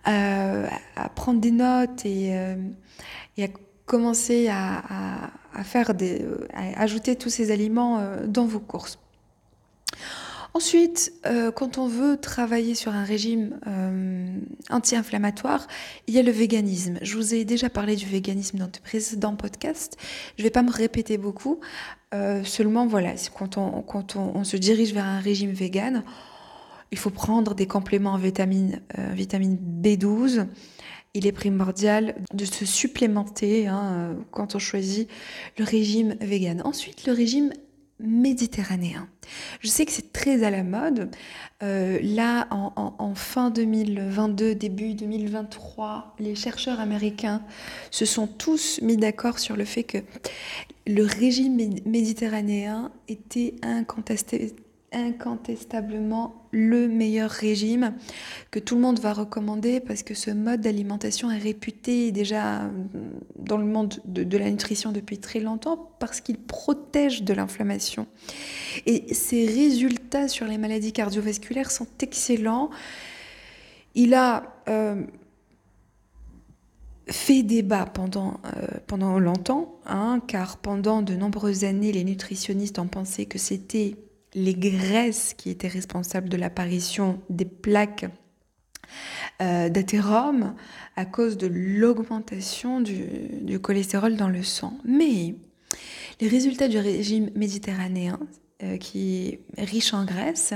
à, 0.04 1.08
prendre 1.14 1.40
des 1.40 1.52
notes 1.52 2.04
et, 2.04 2.32
et 3.36 3.44
à 3.44 3.48
commencer 3.86 4.48
à, 4.48 5.30
faire 5.64 5.94
des, 5.94 6.24
à 6.52 6.80
ajouter 6.80 7.16
tous 7.16 7.30
ces 7.30 7.50
aliments 7.50 7.98
euh, 7.98 8.26
dans 8.26 8.46
vos 8.46 8.60
courses. 8.60 8.98
Ensuite, 10.54 11.12
euh, 11.26 11.52
quand 11.52 11.78
on 11.78 11.86
veut 11.86 12.16
travailler 12.16 12.74
sur 12.74 12.92
un 12.92 13.04
régime 13.04 13.60
euh, 13.66 14.26
anti-inflammatoire, 14.70 15.66
il 16.06 16.14
y 16.14 16.18
a 16.18 16.22
le 16.22 16.32
véganisme. 16.32 16.98
Je 17.02 17.16
vous 17.16 17.34
ai 17.34 17.44
déjà 17.44 17.68
parlé 17.68 17.96
du 17.96 18.06
véganisme 18.06 18.58
dans 18.58 18.66
de 18.66 18.78
précédents 18.82 19.36
podcasts. 19.36 19.96
Je 20.36 20.42
ne 20.42 20.44
vais 20.44 20.50
pas 20.50 20.62
me 20.62 20.72
répéter 20.72 21.18
beaucoup. 21.18 21.60
seulement, 22.44 22.86
voilà, 22.86 23.12
quand, 23.36 23.58
on, 23.58 23.82
quand 23.82 24.16
on, 24.16 24.42
se 24.42 24.56
dirige 24.56 24.94
vers 24.94 25.04
un 25.04 25.20
régime 25.20 25.52
vegan, 25.52 26.02
il 26.90 26.98
faut 26.98 27.10
prendre 27.10 27.54
des 27.54 27.66
compléments 27.66 28.14
en 28.14 28.18
vitamine, 28.18 28.80
vitamine 29.12 29.58
B12, 29.82 30.46
il 31.14 31.26
est 31.26 31.32
primordial 31.32 32.14
de 32.32 32.44
se 32.44 32.64
supplémenter 32.64 33.66
hein, 33.66 33.92
euh, 33.92 34.14
quand 34.30 34.54
on 34.54 34.58
choisit 34.58 35.08
le 35.58 35.64
régime 35.64 36.16
vegan. 36.20 36.62
Ensuite, 36.64 37.06
le 37.06 37.12
régime 37.12 37.52
méditerranéen. 38.00 39.08
Je 39.60 39.68
sais 39.68 39.84
que 39.84 39.92
c'est 39.92 40.12
très 40.12 40.44
à 40.44 40.50
la 40.50 40.62
mode. 40.62 41.10
Euh, 41.62 41.98
là, 42.02 42.46
en, 42.50 43.14
fin 43.14 43.50
2022, 43.50 44.54
début 44.54 44.94
2023, 44.94 46.14
les 46.20 46.36
chercheurs 46.36 46.78
américains 46.78 47.42
se 47.90 48.04
sont 48.04 48.28
tous 48.28 48.80
mis 48.82 48.96
d'accord 48.96 49.38
sur 49.38 49.56
le 49.56 49.64
fait 49.64 49.82
que 49.82 49.98
le 50.86 51.04
régime 51.04 51.56
méditerranéen 51.84 52.92
était 53.08 53.56
incontesté, 53.62 54.54
incontestablement 54.92 56.46
le 56.50 56.88
meilleur 56.88 57.30
régime 57.30 57.94
que 58.50 58.58
tout 58.58 58.74
le 58.74 58.80
monde 58.80 59.00
va 59.00 59.12
recommander 59.12 59.80
parce 59.80 60.02
que 60.02 60.14
ce 60.14 60.30
mode 60.30 60.62
d'alimentation 60.62 61.30
est 61.30 61.38
réputé 61.38 62.10
déjà 62.10 62.70
dans 63.36 63.58
le 63.58 63.66
monde 63.66 64.00
de, 64.06 64.38
la 64.38 64.50
nutrition 64.50 64.92
depuis 64.92 65.18
très 65.18 65.40
longtemps 65.40 65.90
parce 65.98 66.20
qu'il 66.20 66.38
protège 66.38 67.22
de 67.22 67.34
l'inflammation. 67.34 68.06
Et 68.86 69.12
ses 69.12 69.46
résultats 69.46 70.28
sur 70.28 70.46
les 70.46 70.58
maladies 70.58 70.92
cardiovasculaires 70.92 71.70
sont 71.70 71.88
excellents. 72.00 72.70
Il 73.94 74.14
a 74.14 74.54
euh, 74.68 75.02
fait 77.08 77.42
débat 77.42 77.84
pendant, 77.86 78.40
euh, 78.44 78.78
pendant 78.86 79.18
longtemps, 79.18 79.80
hein, 79.86 80.20
car 80.26 80.58
pendant 80.58 81.02
de 81.02 81.14
nombreuses 81.14 81.64
années, 81.64 81.92
les 81.92 82.04
nutritionnistes 82.04 82.78
ont 82.78 82.86
pensé 82.86 83.26
que 83.26 83.38
c'était 83.38 83.96
les 84.38 84.54
graisses 84.54 85.34
qui 85.36 85.50
étaient 85.50 85.68
responsables 85.68 86.28
de 86.28 86.36
l'apparition 86.36 87.20
des 87.28 87.44
plaques 87.44 88.06
euh, 89.40 89.68
d'athérome 89.68 90.54
à 90.96 91.04
cause 91.04 91.36
de 91.36 91.46
l'augmentation 91.46 92.80
du, 92.80 93.58
cholestérol 93.60 94.16
dans 94.16 94.28
le 94.28 94.42
sang. 94.42 94.78
Mais 94.84 95.34
les 96.20 96.28
résultats 96.28 96.68
du 96.68 96.78
régime 96.78 97.30
méditerranéen, 97.34 98.18
euh, 98.62 98.76
qui 98.78 99.38
est 99.56 99.64
riche 99.64 99.92
en 99.92 100.04
graisse, 100.04 100.54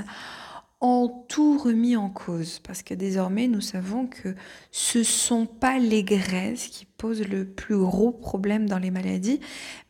ont 0.80 1.24
tout 1.28 1.58
remis 1.58 1.96
en 1.96 2.10
cause 2.10 2.58
parce 2.58 2.82
que 2.82 2.92
désormais 2.92 3.46
nous 3.46 3.60
savons 3.60 4.08
que 4.08 4.34
ce 4.72 4.98
ne 4.98 5.04
sont 5.04 5.46
pas 5.46 5.78
les 5.78 6.02
graisses 6.02 6.66
qui 6.66 6.86
posent 6.86 7.26
le 7.26 7.44
plus 7.44 7.76
gros 7.76 8.10
problème 8.10 8.68
dans 8.68 8.80
les 8.80 8.90
maladies, 8.90 9.38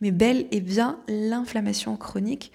mais 0.02 0.10
bel 0.10 0.46
et 0.50 0.60
bien 0.60 1.00
l'inflammation 1.08 1.96
chronique 1.96 2.52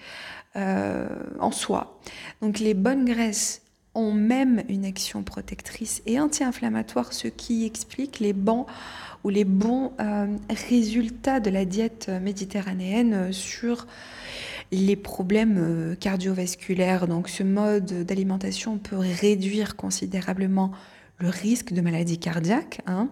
euh, 0.56 1.06
en 1.40 1.50
soi. 1.50 2.00
Donc 2.40 2.58
les 2.58 2.74
bonnes 2.74 3.04
graisses 3.04 3.62
ont 3.94 4.12
même 4.12 4.62
une 4.68 4.84
action 4.84 5.22
protectrice 5.22 6.02
et 6.06 6.18
anti-inflammatoire, 6.18 7.12
ce 7.12 7.28
qui 7.28 7.66
explique 7.66 8.18
les 8.18 8.32
bons 8.32 8.64
ou 9.24 9.28
les 9.28 9.44
bons 9.44 9.92
euh, 10.00 10.26
résultats 10.70 11.40
de 11.40 11.50
la 11.50 11.64
diète 11.64 12.10
méditerranéenne 12.22 13.32
sur 13.32 13.86
les 14.72 14.96
problèmes 14.96 15.58
euh, 15.58 15.94
cardiovasculaires. 15.96 17.08
Donc 17.08 17.28
ce 17.28 17.42
mode 17.42 18.06
d'alimentation 18.06 18.78
peut 18.78 18.96
réduire 18.96 19.76
considérablement 19.76 20.72
le 21.18 21.28
risque 21.28 21.72
de 21.72 21.80
maladie 21.80 22.18
cardiaque 22.18 22.80
hein, 22.86 23.08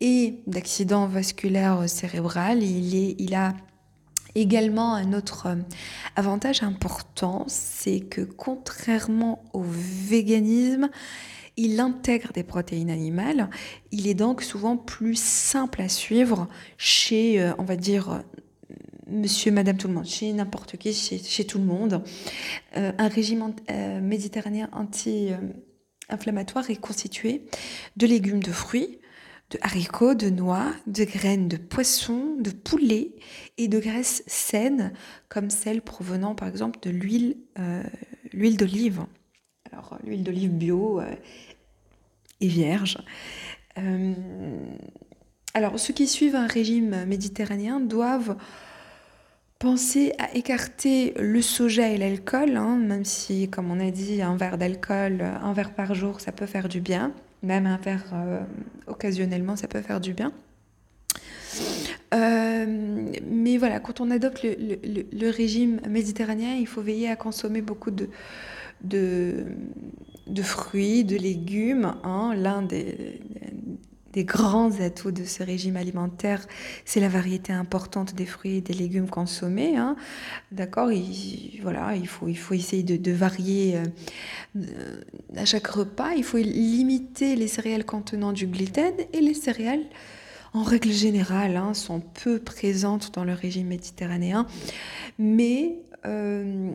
et 0.00 0.34
d'accident 0.46 1.06
vasculaire 1.06 1.88
cérébral. 1.88 2.62
Il, 2.62 2.96
est, 2.96 3.14
il 3.18 3.34
a 3.34 3.54
Également, 4.34 4.94
un 4.94 5.12
autre 5.12 5.46
euh, 5.46 5.56
avantage 6.16 6.62
important, 6.62 7.44
c'est 7.48 8.00
que 8.00 8.22
contrairement 8.22 9.44
au 9.52 9.62
véganisme, 9.62 10.88
il 11.58 11.78
intègre 11.80 12.32
des 12.32 12.42
protéines 12.42 12.90
animales. 12.90 13.50
Il 13.90 14.06
est 14.06 14.14
donc 14.14 14.42
souvent 14.42 14.78
plus 14.78 15.20
simple 15.20 15.82
à 15.82 15.88
suivre 15.88 16.48
chez, 16.78 17.42
euh, 17.42 17.52
on 17.58 17.64
va 17.64 17.76
dire, 17.76 18.10
euh, 18.10 18.20
monsieur, 19.06 19.52
madame, 19.52 19.76
tout 19.76 19.88
le 19.88 19.94
monde, 19.94 20.06
chez 20.06 20.32
n'importe 20.32 20.78
qui, 20.78 20.94
chez, 20.94 21.44
tout 21.44 21.58
le 21.58 21.64
monde. 21.64 22.02
un 22.74 23.08
régime 23.08 23.52
méditerranéen 24.00 24.70
anti-inflammatoire 24.72 26.70
est 26.70 26.76
constitué 26.76 27.42
de 27.98 28.06
légumes, 28.06 28.42
de 28.42 28.52
fruits, 28.52 29.01
de 29.52 29.58
haricots, 29.60 30.14
de 30.14 30.30
noix, 30.30 30.72
de 30.86 31.04
graines 31.04 31.48
de 31.48 31.56
poisson, 31.56 32.36
de 32.40 32.50
poulet 32.50 33.12
et 33.58 33.68
de 33.68 33.78
graisses 33.78 34.22
saines 34.26 34.92
comme 35.28 35.50
celles 35.50 35.82
provenant 35.82 36.34
par 36.34 36.48
exemple 36.48 36.78
de 36.82 36.90
l'huile 36.90 37.36
euh, 37.58 37.82
d'olive. 38.32 39.04
Alors 39.70 39.98
l'huile 40.04 40.24
d'olive 40.24 40.52
bio 40.52 41.00
euh, 41.00 41.14
et 42.40 42.48
vierge. 42.48 42.98
Euh, 43.78 44.14
alors 45.54 45.78
ceux 45.78 45.92
qui 45.92 46.06
suivent 46.06 46.36
un 46.36 46.46
régime 46.46 47.04
méditerranéen 47.04 47.80
doivent 47.80 48.36
penser 49.58 50.12
à 50.18 50.34
écarter 50.34 51.14
le 51.18 51.40
soja 51.42 51.88
et 51.88 51.98
l'alcool, 51.98 52.56
hein, 52.56 52.76
même 52.76 53.04
si 53.04 53.48
comme 53.48 53.70
on 53.70 53.78
a 53.80 53.90
dit 53.90 54.22
un 54.22 54.36
verre 54.36 54.58
d'alcool, 54.58 55.22
un 55.22 55.52
verre 55.52 55.74
par 55.74 55.94
jour, 55.94 56.20
ça 56.20 56.32
peut 56.32 56.46
faire 56.46 56.68
du 56.68 56.80
bien. 56.80 57.14
Même 57.42 57.66
un 57.66 57.76
verre 57.76 58.04
euh, 58.12 58.40
occasionnellement, 58.86 59.56
ça 59.56 59.68
peut 59.68 59.82
faire 59.82 60.00
du 60.00 60.12
bien. 60.12 60.32
Euh, 62.14 63.12
mais 63.26 63.56
voilà, 63.56 63.80
quand 63.80 64.00
on 64.00 64.10
adopte 64.10 64.42
le, 64.44 65.30
régime 65.30 65.80
méditerranéen, 65.88 66.54
il 66.54 66.66
faut 66.66 66.82
veiller 66.82 67.08
à 67.08 67.16
consommer 67.16 67.62
beaucoup 67.62 67.90
de, 67.90 68.08
de, 68.84 70.42
fruits, 70.42 71.04
de 71.04 71.16
légumes. 71.16 71.94
Hein. 72.04 72.34
L'un 72.36 72.62
des, 72.62 73.20
des 74.12 74.24
grands 74.24 74.80
atouts 74.80 75.10
de 75.10 75.24
ce 75.24 75.42
régime 75.42 75.76
alimentaire, 75.76 76.46
c'est 76.84 77.00
la 77.00 77.08
variété 77.08 77.52
importante 77.52 78.14
des 78.14 78.26
fruits 78.26 78.56
et 78.56 78.60
des 78.60 78.74
légumes 78.74 79.08
consommés. 79.08 79.76
Hein. 79.76 79.96
D'accord 80.50 80.90
Voilà, 81.62 81.96
il 81.96 82.06
faut, 82.06 82.28
essayer 82.54 82.82
de, 82.82 83.12
varier 83.12 83.78
euh, 84.56 85.00
à 85.36 85.44
chaque 85.44 85.66
repas. 85.66 86.12
Il 86.14 86.24
faut 86.24 86.38
limiter 86.38 87.36
les 87.36 87.48
céréales 87.48 87.84
contenant 87.84 88.32
du 88.32 88.46
gluten 88.46 88.94
et 89.12 89.20
les 89.20 89.34
céréales, 89.34 89.84
en 90.52 90.62
règle 90.62 90.90
générale, 90.90 91.56
hein, 91.56 91.72
sont 91.72 92.00
peu 92.00 92.38
présentes 92.38 93.14
dans 93.14 93.24
le 93.24 93.32
régime 93.32 93.68
méditerranéen. 93.68 94.46
Mais 95.18 95.76
euh, 96.04 96.70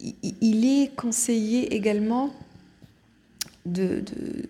il 0.00 0.66
est 0.66 0.96
conseillé 0.96 1.74
également 1.74 2.30
de, 3.66 4.00
de 4.00 4.48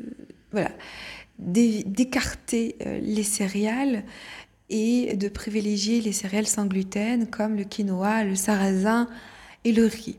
voilà 0.52 0.70
d'écarter 1.44 2.76
euh, 2.86 3.00
les 3.00 3.22
céréales 3.22 4.04
et 4.70 5.16
de 5.16 5.28
privilégier 5.28 6.00
les 6.00 6.12
céréales 6.12 6.46
sans 6.46 6.66
gluten 6.66 7.26
comme 7.26 7.56
le 7.56 7.64
quinoa, 7.64 8.24
le 8.24 8.34
sarrasin 8.34 9.08
et 9.64 9.72
le 9.72 9.86
riz. 9.86 10.18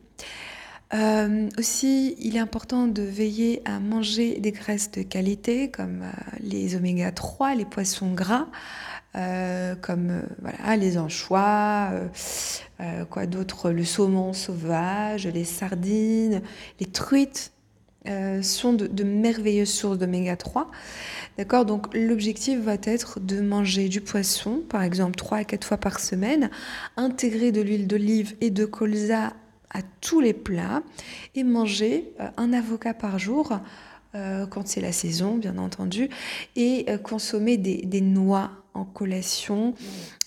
Euh, 0.94 1.50
aussi, 1.58 2.16
il 2.20 2.36
est 2.36 2.40
important 2.40 2.86
de 2.86 3.02
veiller 3.02 3.64
à 3.66 3.80
manger 3.80 4.40
des 4.40 4.52
graisses 4.52 4.92
de 4.92 5.02
qualité 5.02 5.72
comme 5.72 6.04
les 6.40 6.76
oméga 6.76 7.12
3, 7.12 7.56
les 7.56 7.66
poissons 7.66 8.14
gras, 8.14 8.48
comme 9.82 10.24
les 10.78 10.98
anchois, 11.00 11.90
quoi 13.10 13.26
d'autre, 13.26 13.72
le 13.72 13.84
saumon 13.84 14.34
sauvage, 14.34 15.26
les 15.28 15.46
sardines, 15.46 16.44
les 16.80 16.86
truites 16.86 17.54
sont 18.42 18.74
de, 18.74 19.04
merveilleuses 19.04 19.72
sources 19.72 19.98
d'oméga 19.98 20.36
3. 20.36 20.70
D'accord 21.38 21.66
Donc 21.66 21.94
l'objectif 21.94 22.60
va 22.60 22.76
être 22.84 23.20
de 23.20 23.42
manger 23.42 23.90
du 23.90 24.02
poisson, 24.02 24.62
par 24.68 24.84
exemple 24.84 25.16
3 25.16 25.40
à 25.40 25.44
4 25.44 25.66
fois 25.66 25.78
par 25.78 26.00
semaine, 26.00 26.50
intégrer 26.98 27.52
de 27.52 27.62
l'huile 27.62 27.88
d'olive 27.88 28.36
et 28.42 28.52
de 28.52 28.66
colza 28.66 29.34
à 29.74 29.82
tous 30.02 30.20
les 30.20 30.34
plats 30.34 30.84
et 31.36 31.44
manger 31.44 32.14
euh, 32.20 32.28
un 32.38 32.54
avocat 32.54 32.94
par 32.94 33.20
jour 33.20 33.60
euh, 34.16 34.46
quand 34.46 34.68
c'est 34.68 34.82
la 34.82 34.92
saison, 34.92 35.38
bien 35.38 35.58
entendu, 35.58 36.10
et 36.56 36.86
euh, 36.88 36.98
consommer 37.00 37.58
des, 37.58 38.02
noix 38.02 38.52
en 38.74 38.86
collation 38.86 39.76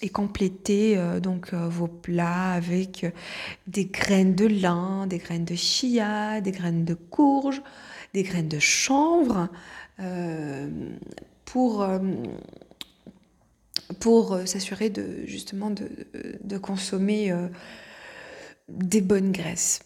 et 0.02 0.08
compléter 0.08 0.96
donc 1.20 1.52
vos 1.52 1.88
plats 1.88 2.52
avec 2.52 3.06
des 3.66 3.86
graines 3.86 4.34
de 4.34 4.46
lin, 4.46 5.06
des 5.06 5.18
graines 5.18 5.44
de 5.44 5.54
chia, 5.54 6.40
des 6.40 6.52
graines 6.52 6.84
de 6.84 6.94
courge, 6.94 7.62
des 8.14 8.22
graines 8.22 8.48
de 8.48 8.58
chanvre, 8.58 9.48
euh, 10.00 10.68
pour, 11.46 11.82
euh, 11.82 11.98
pour 14.00 14.38
s'assurer 14.44 14.90
de, 14.90 15.24
justement 15.24 15.70
de, 15.70 16.58
consommer 16.58 17.32
euh, 17.32 17.48
des 18.68 19.00
bonnes 19.00 19.32
graisses. 19.32 19.80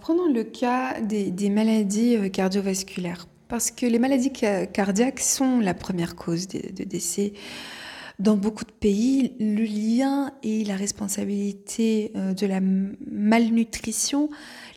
Prenons 0.00 0.32
le 0.32 0.44
cas 0.44 1.00
des, 1.00 1.50
maladies 1.50 2.16
euh, 2.16 2.28
cardiovasculaires, 2.28 3.26
parce 3.48 3.70
que 3.70 3.86
les 3.86 3.98
maladies 3.98 4.32
cardiaques 4.32 5.20
sont 5.20 5.60
la 5.60 5.74
première 5.74 6.16
cause 6.16 6.48
de, 6.48 6.84
décès. 6.84 7.32
Dans 8.18 8.36
beaucoup 8.36 8.64
de 8.64 8.72
pays, 8.72 9.34
le 9.38 9.62
lien 9.62 10.32
et 10.42 10.64
la 10.64 10.74
responsabilité 10.74 12.10
euh, 12.16 12.34
de 12.34 12.46
la 12.46 12.60
malnutrition, 12.60 14.28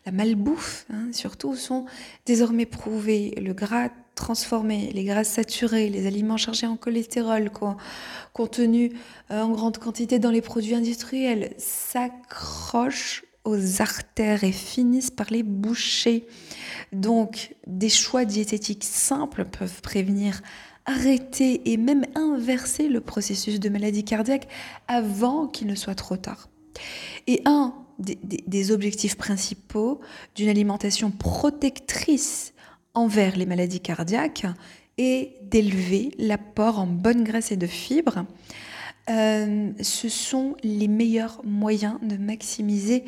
la 0.06 0.12
malbouffe 0.12 0.86
hein, 0.92 1.08
surtout, 1.12 1.56
sont 1.56 1.86
désormais 2.26 2.68
prouvés. 2.68 3.34
Le 3.42 3.54
gras 3.54 3.90
transformé, 4.16 4.92
les 4.94 5.04
gras 5.04 5.24
saturés, 5.24 5.90
les 5.90 6.06
aliments 6.06 6.38
chargés 6.38 6.68
en 6.68 6.78
cholestérol 6.78 7.50
contenus 8.34 8.92
euh, 9.32 9.42
en 9.42 9.50
grande 9.50 9.78
quantité 9.78 10.20
dans 10.20 10.32
les 10.32 10.42
produits 10.42 10.76
industriels 10.76 11.54
s'accrochent 11.58 13.24
aux 13.44 13.82
artères 13.82 14.44
et 14.44 14.52
finissent 14.52 15.12
par 15.12 15.28
les 15.32 15.44
boucher. 15.44 16.28
Donc, 16.92 17.56
des 17.68 17.90
choix 17.90 18.26
diététiques 18.26 18.84
simples 18.84 19.46
peuvent 19.46 19.82
prévenir, 19.82 20.42
arrêter 20.86 21.72
et 21.72 21.78
même 21.78 22.06
inverser 22.16 22.88
le 22.88 23.02
processus 23.02 23.60
de 23.60 23.70
maladie 23.70 24.04
cardiaque 24.04 24.48
avant 24.88 25.48
qu'il 25.48 25.68
ne 25.68 25.76
soit 25.76 25.96
trop 25.96 26.18
tard. 26.18 26.50
Et 27.28 27.42
un 27.46 27.74
des, 28.00 28.72
objectifs 28.72 29.16
principaux 29.16 30.02
d'une 30.36 30.50
alimentation 30.50 31.12
protectrice 31.12 32.54
envers 32.94 33.38
les 33.38 33.46
maladies 33.46 33.80
cardiaques 33.80 34.46
est 34.98 35.38
d'élever 35.44 36.12
l'apport 36.18 36.80
en 36.80 36.88
bonne 36.88 37.24
graisse 37.24 37.52
et 37.52 37.58
de 37.58 37.68
fibres 37.68 38.26
euh, 39.10 39.72
ce 39.82 40.10
sont 40.10 40.56
les 40.64 40.88
meilleurs 40.88 41.42
moyens 41.44 41.98
de 42.02 42.18
maximiser 42.18 43.04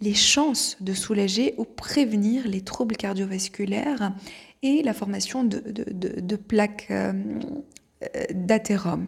les 0.00 0.14
chances 0.14 0.76
de 0.80 0.92
soulager 0.94 1.54
ou 1.58 1.64
prévenir 1.64 2.46
les 2.46 2.60
troubles 2.60 2.96
cardiovasculaires 2.96 4.12
et 4.62 4.82
la 4.82 4.92
formation 4.92 5.44
de, 5.44 6.36
plaques 6.36 6.88
euh, 6.90 7.12
d'athérome. 8.32 9.06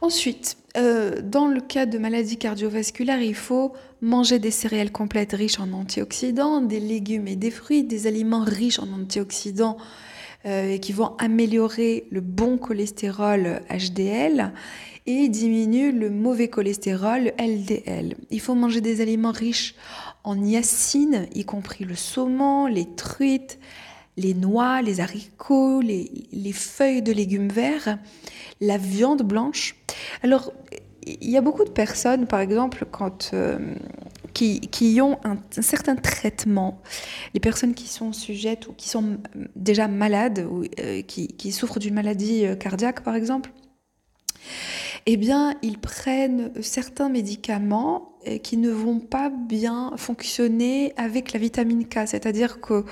Ensuite, 0.00 0.56
euh, 0.76 1.20
dans 1.22 1.48
le 1.48 1.60
cas 1.60 1.86
de 1.86 1.98
maladies 1.98 2.36
cardiovasculaires, 2.36 3.20
il 3.20 3.34
faut 3.34 3.72
manger 4.00 4.38
des 4.38 4.52
céréales 4.52 4.92
complètes 4.92 5.32
riches 5.32 5.58
en 5.58 5.72
antioxydants, 5.72 6.60
des 6.60 6.78
légumes 6.78 7.26
et 7.26 7.34
des 7.34 7.50
fruits, 7.50 7.82
des 7.82 8.06
aliments 8.06 8.44
riches 8.44 8.78
en 8.78 8.92
antioxydants 8.92 9.76
euh, 10.48 10.78
qui 10.78 10.92
vont 10.92 11.14
améliorer 11.18 12.06
le 12.10 12.22
bon 12.22 12.56
cholestérol 12.56 13.60
HDL 13.68 14.54
et 15.04 15.28
diminuer 15.28 15.92
le 15.92 16.08
mauvais 16.08 16.48
cholestérol 16.48 17.32
LDL. 17.38 18.14
Il 18.30 18.40
faut 18.40 18.54
manger 18.54 18.80
des 18.80 19.02
aliments 19.02 19.32
riches 19.32 19.74
en 20.24 20.36
niacine, 20.36 21.26
y 21.34 21.44
compris 21.44 21.84
le 21.84 21.94
saumon, 21.94 22.66
les 22.66 22.86
truites, 22.86 23.58
les 24.16 24.32
noix, 24.32 24.80
les 24.80 25.00
haricots, 25.00 25.82
les, 25.82 26.52
feuilles 26.54 27.02
de 27.02 27.12
légumes 27.12 27.50
verts, 27.50 27.98
la 28.62 28.78
viande 28.78 29.22
blanche. 29.22 29.76
Alors, 30.22 30.52
il 31.06 31.28
y 31.28 31.36
a 31.36 31.42
beaucoup 31.42 31.64
de 31.64 31.70
personnes, 31.70 32.26
par 32.26 32.40
exemple, 32.40 32.86
quand, 32.90 33.30
euh, 33.34 33.74
qui, 34.70 35.00
ont 35.00 35.18
un, 35.24 35.38
certain 35.50 35.96
traitement, 35.96 36.80
les 37.34 37.40
personnes 37.40 37.74
qui 37.74 37.88
sont 37.88 38.12
sujettes 38.12 38.68
ou 38.68 38.72
qui 38.72 38.88
sont 38.88 39.18
déjà 39.56 39.88
malades 39.88 40.46
ou 40.50 40.64
euh, 40.80 41.02
qui, 41.02 41.52
souffrent 41.52 41.78
d'une 41.78 41.94
maladie 41.94 42.46
euh, 42.46 42.54
cardiaque 42.54 43.02
par 43.02 43.14
exemple, 43.14 43.50
eh 45.06 45.16
bien, 45.16 45.54
ils 45.62 45.78
prennent 45.78 46.52
certains 46.60 47.08
médicaments 47.08 48.12
euh, 48.26 48.38
qui 48.38 48.56
ne 48.56 48.70
vont 48.70 49.00
pas 49.00 49.30
bien 49.30 49.92
fonctionner 49.96 50.92
avec 50.96 51.32
la 51.32 51.40
vitamine 51.40 51.86
K, 51.86 52.06
c'est-à-dire 52.06 52.60
que 52.60 52.84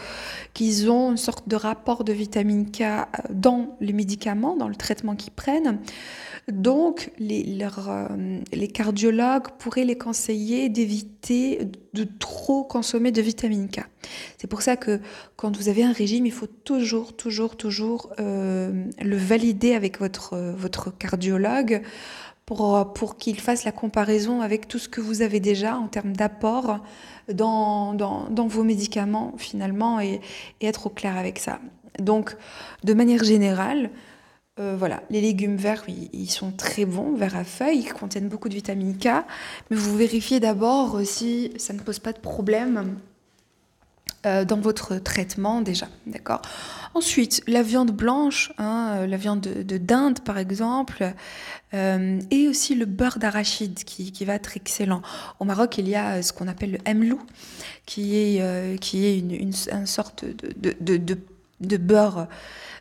qu'ils 0.54 0.90
ont 0.90 1.10
une 1.10 1.16
sorte 1.16 1.48
de 1.48 1.56
rapport 1.56 2.04
de 2.04 2.12
vitamine 2.12 2.70
K 2.70 3.06
dans 3.30 3.76
les 3.80 3.92
médicaments, 3.92 4.56
dans 4.56 4.68
le 4.68 4.76
traitement 4.76 5.14
qu'ils 5.14 5.32
prennent. 5.32 5.78
Donc, 6.48 7.10
les, 7.18 7.58
euh, 7.60 8.40
les 8.52 8.68
cardiologues 8.68 9.48
pourraient 9.58 9.84
les 9.84 9.98
conseiller 9.98 10.68
d'éviter 10.68 11.68
de 11.92 12.04
trop 12.04 12.62
consommer 12.62 13.10
de 13.10 13.20
vitamine 13.20 13.68
K. 13.68 13.80
C'est 14.38 14.46
pour 14.46 14.62
ça 14.62 14.76
que 14.76 15.00
quand 15.34 15.56
vous 15.56 15.68
avez 15.68 15.82
un 15.82 15.92
régime, 15.92 16.24
il 16.24 16.32
faut 16.32 16.46
toujours, 16.46 17.16
toujours, 17.16 17.56
toujours 17.56 18.12
euh, 18.20 18.84
le 19.02 19.16
valider 19.16 19.74
avec 19.74 19.98
votre, 19.98 20.36
votre 20.56 20.96
cardiologue 20.96 21.82
pour, 22.44 22.92
pour 22.92 23.16
qu'il 23.16 23.40
fasse 23.40 23.64
la 23.64 23.72
comparaison 23.72 24.40
avec 24.40 24.68
tout 24.68 24.78
ce 24.78 24.88
que 24.88 25.00
vous 25.00 25.22
avez 25.22 25.40
déjà 25.40 25.76
en 25.76 25.88
termes 25.88 26.12
d'apport 26.12 26.78
dans, 27.32 27.92
dans, 27.92 28.30
dans, 28.30 28.46
vos 28.46 28.62
médicaments 28.62 29.34
finalement 29.36 29.98
et, 29.98 30.20
et, 30.60 30.66
être 30.66 30.86
au 30.86 30.90
clair 30.90 31.16
avec 31.16 31.40
ça. 31.40 31.58
Donc, 31.98 32.36
de 32.84 32.94
manière 32.94 33.24
générale, 33.24 33.90
euh, 34.58 34.74
voilà, 34.78 35.02
les 35.10 35.20
légumes 35.20 35.56
verts, 35.56 35.84
ils 35.86 36.30
sont 36.30 36.50
très 36.50 36.86
bons, 36.86 37.14
verts 37.14 37.36
à 37.36 37.44
feuilles, 37.44 37.80
ils 37.80 37.92
contiennent 37.92 38.28
beaucoup 38.28 38.48
de 38.48 38.54
vitamine 38.54 38.96
K, 38.96 39.08
mais 39.68 39.76
vous 39.76 39.94
vérifiez 39.98 40.40
d'abord 40.40 40.98
si 41.04 41.52
ça 41.58 41.74
ne 41.74 41.78
pose 41.78 41.98
pas 41.98 42.14
de 42.14 42.20
problème 42.20 42.96
euh, 44.24 44.46
dans 44.46 44.56
votre 44.56 44.96
traitement 44.96 45.60
déjà, 45.60 45.88
d'accord? 46.06 46.40
Ensuite, 46.94 47.42
la 47.46 47.62
viande 47.62 47.90
blanche, 47.90 48.50
hein, 48.56 48.94
euh, 49.00 49.06
la 49.06 49.18
viande 49.18 49.42
de, 49.42 49.76
dinde 49.76 50.20
par 50.20 50.38
exemple, 50.38 51.12
et 51.74 52.48
aussi 52.48 52.74
le 52.74 52.86
beurre 52.86 53.18
d'arachide 53.18 53.84
qui, 53.84 54.24
va 54.24 54.32
être 54.32 54.56
excellent. 54.56 55.02
Au 55.40 55.44
Maroc, 55.44 55.76
il 55.76 55.86
y 55.86 55.94
a 55.94 56.22
ce 56.22 56.32
qu'on 56.32 56.48
appelle 56.48 56.70
le 56.70 56.78
emlou, 56.90 57.20
qui 57.84 58.16
est, 58.16 58.80
qui 58.80 59.04
est 59.04 59.18
une, 59.18 59.52
sorte 59.52 60.24
de 60.24 61.76
beurre 61.76 62.28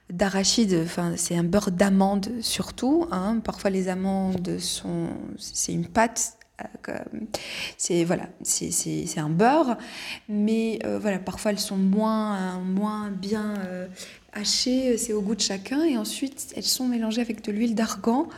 d'arachide, 0.09 0.81
enfin 0.83 1.13
c'est 1.17 1.35
un 1.35 1.43
beurre 1.43 1.71
d'amande 1.71 2.29
surtout. 2.41 3.07
Hein. 3.11 3.39
Parfois 3.43 3.69
les 3.69 3.87
amandes 3.89 4.59
sont, 4.59 5.09
c'est 5.37 5.73
une 5.73 5.87
pâte. 5.87 6.37
Euh, 6.87 6.93
c'est 7.77 8.05
voilà, 8.05 8.29
c'est 8.43 9.17
un 9.17 9.29
beurre, 9.29 9.77
mais 10.29 10.79
euh, 10.85 10.99
voilà, 10.99 11.19
parfois 11.19 11.51
elles 11.51 11.59
sont 11.59 11.75
moins 11.75 12.59
moins 12.59 13.11
bien 13.11 13.55
euh, 13.65 13.87
hachées, 14.31 14.97
c'est 14.97 15.11
au 15.11 15.21
goût 15.21 15.35
de 15.35 15.41
chacun, 15.41 15.83
et 15.83 15.97
ensuite 15.97 16.53
elles 16.55 16.63
sont 16.63 16.87
mélangées 16.87 17.21
avec 17.21 17.43
de 17.43 17.51
l'huile 17.51 17.75
d'argan. 17.75 18.29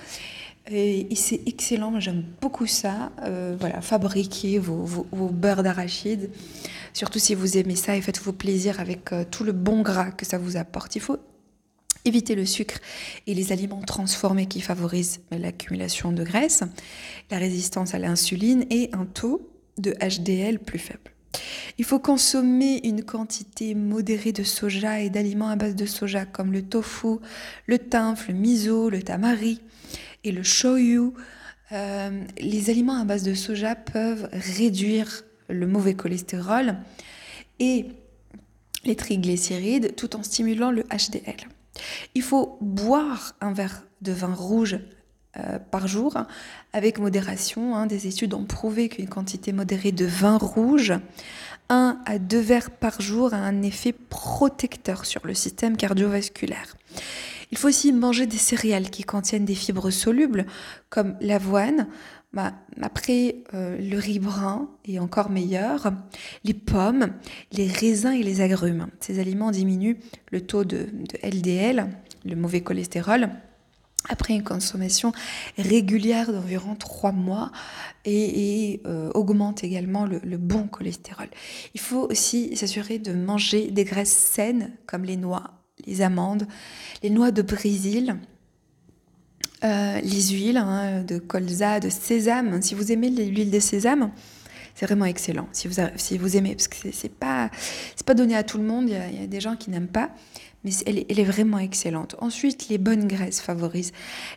Et, 0.69 1.07
c'est 1.15 1.41
excellent, 1.45 1.97
j'aime 1.99 2.23
beaucoup 2.41 2.65
ça. 2.67 3.11
voilà, 3.59 3.79
fabriquez 3.81 4.59
vos, 4.59 5.05
vos 5.11 5.29
d'arachide, 5.29 6.29
surtout 6.93 7.19
si 7.19 7.35
vous 7.35 7.57
aimez 7.57 7.75
ça 7.75 7.95
et 7.95 8.01
faites-vous 8.01 8.33
plaisir 8.33 8.81
avec 8.81 9.11
tout 9.31 9.45
le 9.45 9.53
bon 9.53 9.81
gras 9.81 10.11
que 10.11 10.25
ça 10.25 10.37
vous 10.37 10.57
apporte. 10.57 10.95
Il 10.97 11.01
faut 11.01 11.19
Éviter 12.07 12.35
le 12.35 12.45
sucre 12.45 12.77
et 13.27 13.33
les 13.33 13.51
aliments 13.51 13.81
transformés 13.81 14.45
qui 14.45 14.61
favorisent 14.61 15.19
l'accumulation 15.29 16.13
de 16.13 16.23
graisse, 16.23 16.63
la 17.29 17.37
résistance 17.37 17.93
à 17.93 17.99
l'insuline 17.99 18.65
et 18.69 18.89
un 18.93 19.05
taux 19.05 19.51
de 19.77 19.91
HDL 19.91 20.59
plus 20.59 20.79
faible. 20.79 21.11
Il 21.77 21.83
faut 21.83 21.99
consommer 21.99 22.79
une 22.87 23.03
quantité 23.03 23.75
modérée 23.75 24.31
de 24.31 24.43
soja 24.43 25.01
et 25.01 25.09
d'aliments 25.09 25.49
à 25.49 25.57
base 25.57 25.75
de 25.75 25.85
soja 25.85 26.25
comme 26.25 26.53
le 26.53 26.61
tofu, 26.61 27.17
le 27.65 27.77
teinthe, 27.77 28.25
le 28.29 28.35
miso, 28.35 28.89
le 28.89 29.03
tamari 29.03 29.59
et 30.23 30.31
le 30.31 30.43
shoyu. 30.43 31.11
Euh, 31.73 32.23
les 32.39 32.69
aliments 32.69 33.01
à 33.01 33.03
base 33.03 33.23
de 33.23 33.33
soja 33.33 33.75
peuvent 33.75 34.29
réduire 34.31 35.25
le 35.49 35.67
mauvais 35.67 35.95
cholestérol 35.95 36.77
et 37.59 37.87
les 38.85 38.95
triglycérides 38.95 39.93
tout 39.97 40.15
en 40.15 40.23
stimulant 40.23 40.71
le 40.71 40.83
HDL. 40.83 41.49
Il 42.15 42.21
faut 42.21 42.57
boire 42.61 43.35
un 43.41 43.53
verre 43.53 43.83
de 44.01 44.11
vin 44.11 44.33
rouge 44.33 44.79
euh, 45.37 45.59
par 45.59 45.87
jour 45.87 46.17
avec 46.73 46.99
modération. 46.99 47.75
Hein. 47.75 47.85
Des 47.85 48.07
études 48.07 48.33
ont 48.33 48.45
prouvé 48.45 48.89
qu'une 48.89 49.09
quantité 49.09 49.51
modérée 49.51 49.91
de 49.91 50.05
vin 50.05 50.37
rouge, 50.37 50.93
1 51.69 51.99
à 52.05 52.17
2 52.17 52.39
verres 52.39 52.71
par 52.71 53.01
jour, 53.01 53.33
a 53.33 53.37
un 53.37 53.61
effet 53.61 53.93
protecteur 53.93 55.05
sur 55.05 55.27
le 55.27 55.33
système 55.33 55.77
cardiovasculaire. 55.77 56.75
Il 57.51 57.57
faut 57.57 57.67
aussi 57.67 57.93
manger 57.93 58.25
des 58.25 58.37
céréales 58.37 58.89
qui 58.89 59.03
contiennent 59.03 59.45
des 59.45 59.55
fibres 59.55 59.89
solubles 59.89 60.45
comme 60.89 61.15
l'avoine, 61.21 61.87
après 62.81 63.37
euh, 63.53 63.77
le 63.77 63.97
riz 63.97 64.19
brun 64.19 64.69
est 64.85 64.99
encore 64.99 65.29
meilleur, 65.29 65.91
les 66.43 66.53
pommes, 66.53 67.13
les 67.51 67.67
raisins 67.67 68.13
et 68.13 68.23
les 68.23 68.41
agrumes. 68.41 68.87
Ces 68.99 69.19
aliments 69.19 69.51
diminuent 69.51 69.97
le 70.31 70.41
taux 70.41 70.63
de, 70.63 70.87
LDL, 71.23 71.89
le 72.25 72.35
mauvais 72.35 72.61
cholestérol, 72.61 73.29
après 74.09 74.35
une 74.35 74.43
consommation 74.43 75.11
régulière 75.57 76.31
d'environ 76.31 76.75
3 76.75 77.11
mois 77.11 77.51
et, 78.05 78.81
euh, 78.85 79.11
augmente 79.15 79.63
également 79.63 80.05
le, 80.05 80.19
le, 80.23 80.37
bon 80.37 80.67
cholestérol. 80.67 81.27
Il 81.73 81.81
faut 81.81 82.07
aussi 82.09 82.55
s'assurer 82.55 82.99
de 82.99 83.11
manger 83.13 83.71
des 83.71 83.83
graisses 83.83 84.15
saines 84.15 84.71
comme 84.85 85.03
les 85.03 85.17
noix, 85.17 85.65
les 85.85 86.01
amandes, 86.01 86.47
les 87.03 87.09
noix 87.09 87.31
de 87.31 87.41
Brésil, 87.41 88.17
euh, 89.63 89.99
les 90.01 90.29
huiles 90.29 90.57
hein, 90.57 91.03
de 91.03 91.17
colza, 91.17 91.79
de 91.79 91.89
sésame. 91.89 92.61
Si 92.61 92.75
vous 92.75 92.91
aimez 92.91 93.09
l'huile 93.09 93.51
de 93.51 93.59
sésame, 93.59 94.11
c'est 94.75 94.85
vraiment 94.85 95.05
excellent. 95.05 95.47
Si 95.51 95.67
vous, 95.67 95.81
si 95.95 96.17
vous 96.17 96.37
aimez, 96.37 96.55
parce 96.55 96.67
que 96.67 96.91
c'est 96.91 97.11
pas, 97.11 97.49
pas 98.05 98.13
donné 98.13 98.35
à 98.35 98.43
tout 98.43 98.59
le 98.59 98.63
monde, 98.63 98.89
il 98.89 99.19
y, 99.19 99.23
a, 99.23 99.27
des 99.27 99.41
gens 99.41 99.55
qui 99.55 99.71
n'aiment 99.71 99.87
pas, 99.87 100.11
mais 100.63 100.71
elle, 100.85 101.03
elle, 101.09 101.19
est 101.19 101.23
vraiment 101.23 101.57
excellente. 101.57 102.15
Ensuite, 102.19 102.69
les 102.69 102.77
bonnes 102.77 103.07
graisses 103.07 103.41
favorisent 103.41 103.93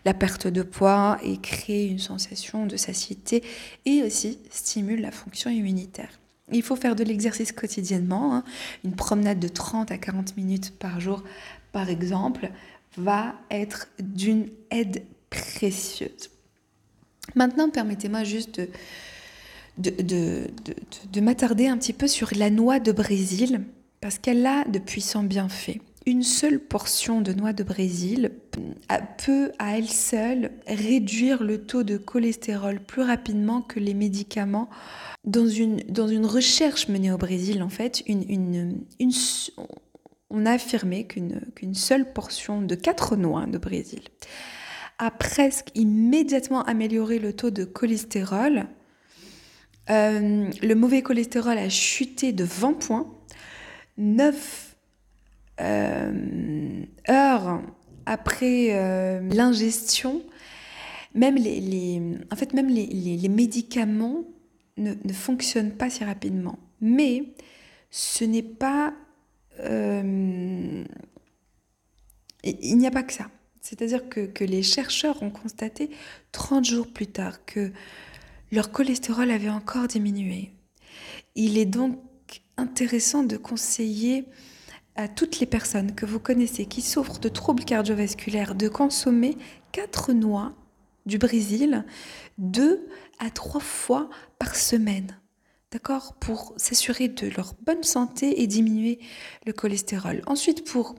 la 0.07 0.14
perte 0.14 0.47
de 0.47 0.62
poids 0.62 1.18
et 1.23 1.37
créent 1.37 1.87
une 1.87 1.99
sensation 1.99 2.64
de 2.64 2.79
satiété 2.79 3.43
et 3.85 4.03
aussi 4.03 4.39
stimulent 4.51 5.03
la 5.03 5.11
fonction 5.11 5.51
immunitaire. 5.51 6.21
Il 6.53 6.62
faut 6.62 6.77
faire 6.77 6.97
de 6.97 7.05
l'exercice 7.05 7.53
quotidiennement. 7.53 8.35
Hein. 8.35 8.45
Une 8.85 8.95
promenade 8.95 9.39
de 9.39 9.49
30 9.49 9.93
à 9.93 9.99
40 9.99 10.37
minutes 10.37 10.73
par 10.79 11.01
jour, 11.01 11.23
par 11.73 11.89
exemple, 11.89 12.51
va 12.97 13.34
être 13.51 13.88
d'une 13.99 14.49
aide 14.70 15.05
précieuse. 15.30 16.30
Maintenant, 17.34 17.70
permettez-moi 17.70 18.24
juste 18.24 18.61
de, 19.78 19.91
de, 21.12 21.20
m'attarder 21.20 21.66
un 21.66 21.78
petit 21.78 21.93
peu 21.93 22.09
sur 22.09 22.30
la 22.36 22.51
noix 22.51 22.80
de 22.80 22.93
Brésil, 22.93 23.64
parce 24.01 24.18
qu'elle 24.18 24.45
a 24.47 24.64
de 24.64 24.78
puissants 24.78 25.22
bienfaits. 25.22 25.78
Une 26.07 26.22
seule 26.22 26.59
portion 26.59 27.20
de 27.20 27.32
noix 27.32 27.53
de 27.53 27.62
Brésil 27.62 28.32
peut 29.18 29.53
à 29.59 29.76
elle 29.76 29.88
seule 29.88 30.51
réduire 30.66 31.43
le 31.43 31.62
taux 31.62 31.82
de 31.82 31.99
cholestérol 31.99 32.80
plus 32.80 33.03
rapidement 33.03 33.61
que 33.61 33.78
les 33.78 33.95
médicaments. 33.95 34.70
Dans 35.24 35.47
une, 35.47 35.76
dans 35.88 36.09
une 36.09 36.24
recherche 36.24 36.88
menée 36.88 37.12
au 37.12 37.18
Brésil, 37.18 37.62
en 37.62 37.68
fait, 37.68 38.03
une, 38.07 38.80
une 38.99 39.12
on 40.31 40.47
a 40.47 40.53
affirmé 40.53 41.07
qu'une 41.07 41.74
seule 41.74 42.12
portion 42.12 42.62
de 42.62 42.74
quatre 42.74 43.16
noix 43.16 43.47
de 43.47 43.59
Brésil 43.59 44.03
a 44.99 45.11
presque 45.11 45.68
immédiatement 45.74 46.62
amélioré 46.62 47.18
le 47.18 47.33
taux 47.33 47.51
de 47.51 47.64
cholestérol. 47.64 48.66
Euh, 49.89 50.51
le 50.62 50.74
mauvais 50.74 51.03
cholestérol 51.03 51.57
a 51.57 51.70
chuté 51.70 52.33
de 52.33 52.45
20 52.45 52.74
points. 52.74 53.11
9 53.97 54.76
euh, 55.61 56.83
heures 57.09 57.62
après 58.07 58.68
euh, 58.70 59.20
l'ingestion, 59.31 60.22
même 61.14 61.37
les, 61.37 62.01
en 62.31 62.37
fait, 62.37 62.53
même 62.53 62.68
les, 62.68 63.28
médicaments 63.28 64.24
ne, 64.76 64.95
fonctionnent 65.12 65.72
pas 65.72 65.91
si 65.91 66.05
rapidement. 66.05 66.59
Mais 66.81 67.24
ce 67.91 68.24
n'est 68.24 68.43
pas 68.43 68.95
euh, 69.59 70.84
il 72.42 72.78
n'y 72.78 72.86
a 72.86 72.90
pas 72.90 73.03
que 73.03 73.12
ça. 73.12 73.28
C'est-à-dire 73.61 74.09
que, 74.09 74.44
les 74.44 74.62
chercheurs 74.62 75.22
ont 75.22 75.30
constaté 75.30 75.90
30 76.32 76.64
jours 76.64 76.86
plus 76.88 77.07
tard 77.07 77.44
que 77.44 77.72
leur 78.53 78.72
cholestérol 78.72 79.30
avait 79.30 79.51
encore 79.51 79.86
diminué. 79.86 80.51
Il 81.34 81.59
est 81.59 81.66
donc 81.66 81.98
intéressant 82.57 83.22
de 83.22 83.36
conseiller 83.36 84.24
à 84.96 85.09
toutes 85.09 85.40
les 85.40 85.46
personnes 85.46 85.94
que 85.94 86.07
vous 86.07 86.18
connaissez 86.18 86.66
qui 86.66 86.82
souffrent 86.82 87.20
de 87.20 87.28
troubles 87.28 87.64
cardiovasculaires 87.64 88.55
de 88.55 88.68
consommer 88.68 89.36
4 89.72 90.12
noix 90.12 90.55
du 91.07 91.18
Brésil 91.18 91.84
deux 92.38 92.86
à 93.18 93.30
trois 93.30 93.61
fois 93.61 94.09
par 94.38 94.57
semaine 94.57 95.20
d'accord, 95.73 96.14
pour 96.14 96.55
s'assurer 96.57 97.09
de 97.09 97.29
leur 97.37 97.55
bonne 97.64 97.83
santé 97.83 98.43
et 98.43 98.47
diminuer 98.47 98.99
le 99.47 99.53
cholestérol. 99.53 100.23
Ensuite, 100.27 100.64
pour 100.64 100.95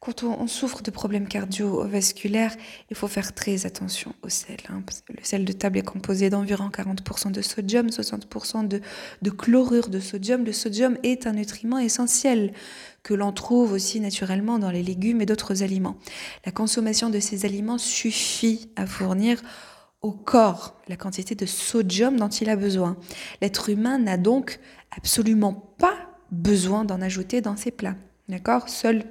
quand 0.00 0.22
on, 0.22 0.46
souffre 0.46 0.80
de 0.80 0.90
problèmes 0.90 1.28
cardiovasculaires, 1.28 2.56
il 2.88 2.96
faut 2.96 3.06
faire 3.06 3.34
très 3.34 3.66
attention 3.66 4.14
au 4.22 4.30
sel. 4.30 4.56
Hein, 4.70 4.82
le 5.10 5.22
sel 5.22 5.44
de 5.44 5.52
table 5.52 5.76
est 5.76 5.82
composé 5.82 6.30
d'environ 6.30 6.70
40% 6.70 7.32
de 7.32 7.42
sodium, 7.42 7.88
60% 7.88 8.66
de, 8.66 8.80
de, 9.20 9.30
chlorure 9.30 9.90
de 9.90 10.00
sodium. 10.00 10.46
Le 10.46 10.54
sodium 10.54 10.96
est 11.02 11.26
un 11.26 11.34
nutriment 11.34 11.78
essentiel 11.78 12.54
que 13.02 13.12
l'on 13.12 13.30
trouve 13.32 13.72
aussi 13.72 14.00
naturellement 14.00 14.58
dans 14.58 14.70
les 14.70 14.82
légumes 14.82 15.20
et 15.20 15.26
d'autres 15.26 15.62
aliments. 15.62 15.98
La 16.46 16.52
consommation 16.52 17.10
de 17.10 17.20
ces 17.20 17.44
aliments 17.44 17.76
suffit 17.76 18.70
à 18.76 18.86
fournir 18.86 19.42
au 20.02 20.12
corps 20.12 20.80
la 20.88 20.96
quantité 20.96 21.34
de 21.34 21.46
sodium 21.46 22.16
dont 22.16 22.28
il 22.28 22.48
a 22.48 22.56
besoin. 22.56 22.96
L'être 23.40 23.68
humain 23.68 23.98
n'a 23.98 24.16
donc 24.16 24.60
absolument 24.96 25.52
pas 25.78 25.96
besoin 26.30 26.84
d'en 26.84 27.00
ajouter 27.00 27.40
dans 27.40 27.56
ses 27.56 27.70
plats. 27.70 27.96
D'accord? 28.28 28.68
Seuls 28.68 29.04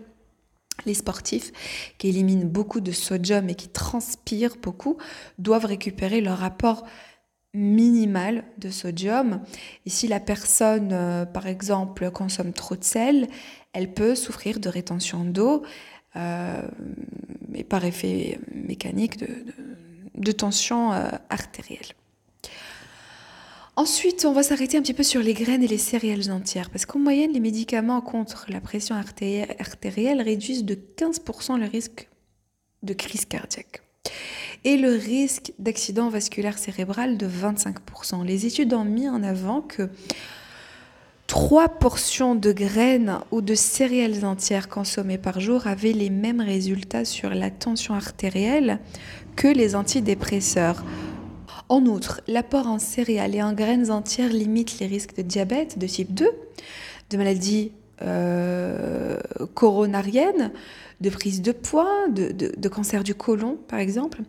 les 0.86 0.94
sportifs 0.94 1.52
qui 1.98 2.08
éliminent 2.10 2.46
beaucoup 2.46 2.80
de 2.80 2.92
sodium 2.92 3.50
et 3.50 3.56
qui 3.56 3.68
transpirent 3.68 4.58
beaucoup 4.62 4.98
doivent 5.38 5.66
récupérer 5.66 6.22
leur 6.22 6.44
apport 6.44 6.86
minimal 7.54 8.44
de 8.58 8.70
sodium. 8.70 9.42
Et 9.86 9.90
si 9.90 10.08
la 10.08 10.20
personne, 10.20 10.90
euh, 10.94 11.26
par 11.26 11.48
exemple, 11.48 12.12
consomme 12.12 12.54
trop 12.54 12.76
de 12.76 12.84
sel, 12.84 13.28
elle 13.74 13.94
peut 13.94 14.16
souffrir 14.16 14.60
de 14.60 14.70
rétention 14.70 15.26
d'eau, 15.26 15.64
euh, 16.16 16.62
mais 17.48 17.64
par 17.64 17.86
effet 17.86 18.40
mécanique 18.54 19.18
de 19.18 19.28
tension 20.32 20.94
euh, 20.94 21.10
artérielle. 21.30 21.94
Ensuite, 23.76 24.26
on 24.26 24.34
va 24.34 24.44
s'arrêter 24.44 24.78
un 24.78 24.82
petit 24.82 24.94
peu 24.94 25.04
sur 25.04 25.22
les 25.22 25.34
graines 25.34 25.64
et 25.64 25.68
les 25.68 25.78
céréales 25.78 26.32
entières, 26.32 26.70
parce 26.70 26.86
qu'en 26.86 27.00
moyenne, 27.00 27.32
les 27.32 27.40
médicaments 27.40 28.02
contre 28.02 28.46
la 28.50 28.60
pression 28.60 28.96
artérielle 28.96 30.22
réduisent 30.22 30.66
de 30.66 30.76
15% 30.76 31.58
le 31.58 31.66
risque 31.66 32.10
de 32.84 32.94
crise 32.94 33.26
cardiaque 33.26 33.82
et 34.64 34.78
le 34.78 34.92
risque 34.92 35.54
d'accident 35.60 36.10
vasculaire 36.10 36.58
cérébral 36.58 37.18
de 37.18 37.28
25%. 37.28 38.26
Les 38.26 38.46
études 38.46 38.74
ont 38.74 38.84
mis 38.84 39.08
en 39.08 39.24
avant 39.24 39.62
que 39.62 39.90
trois 41.30 41.70
portions 41.70 42.34
de 42.34 42.52
graines 42.52 43.20
ou 43.32 43.42
de 43.42 43.54
céréales 43.54 44.26
entières 44.26 44.68
consommées 44.68 45.20
par 45.20 45.40
jour 45.40 45.68
avaient 45.68 45.94
les 45.94 46.10
mêmes 46.10 46.42
résultats 46.42 47.06
sur 47.06 47.30
la 47.30 47.52
tension 47.52 47.94
artérielle 47.94 48.80
que 49.36 49.48
les 49.48 49.76
antidépresseurs. 49.76 50.84
En 51.70 51.86
outre, 51.86 52.22
l'apport 52.28 52.66
en 52.66 52.80
céréales 52.80 53.36
et 53.36 53.44
en 53.44 53.54
graines 53.54 53.92
entières 53.92 54.34
limite 54.34 54.80
les 54.80 54.88
risques 54.88 55.16
de 55.16 55.22
diabète 55.22 55.78
de 55.78 55.86
type 55.86 56.16
2, 56.16 56.28
de 57.12 57.18
maladies 57.18 57.74
euh, 58.02 59.20
coronariennes, 59.54 60.52
de 61.00 61.12
prise 61.12 61.44
de 61.44 61.52
poids, 61.52 62.08
de, 62.10 62.70
cancer 62.70 63.04
du 63.04 63.14
côlon 63.14 63.60
par 63.68 63.78
exemple. 63.78 64.22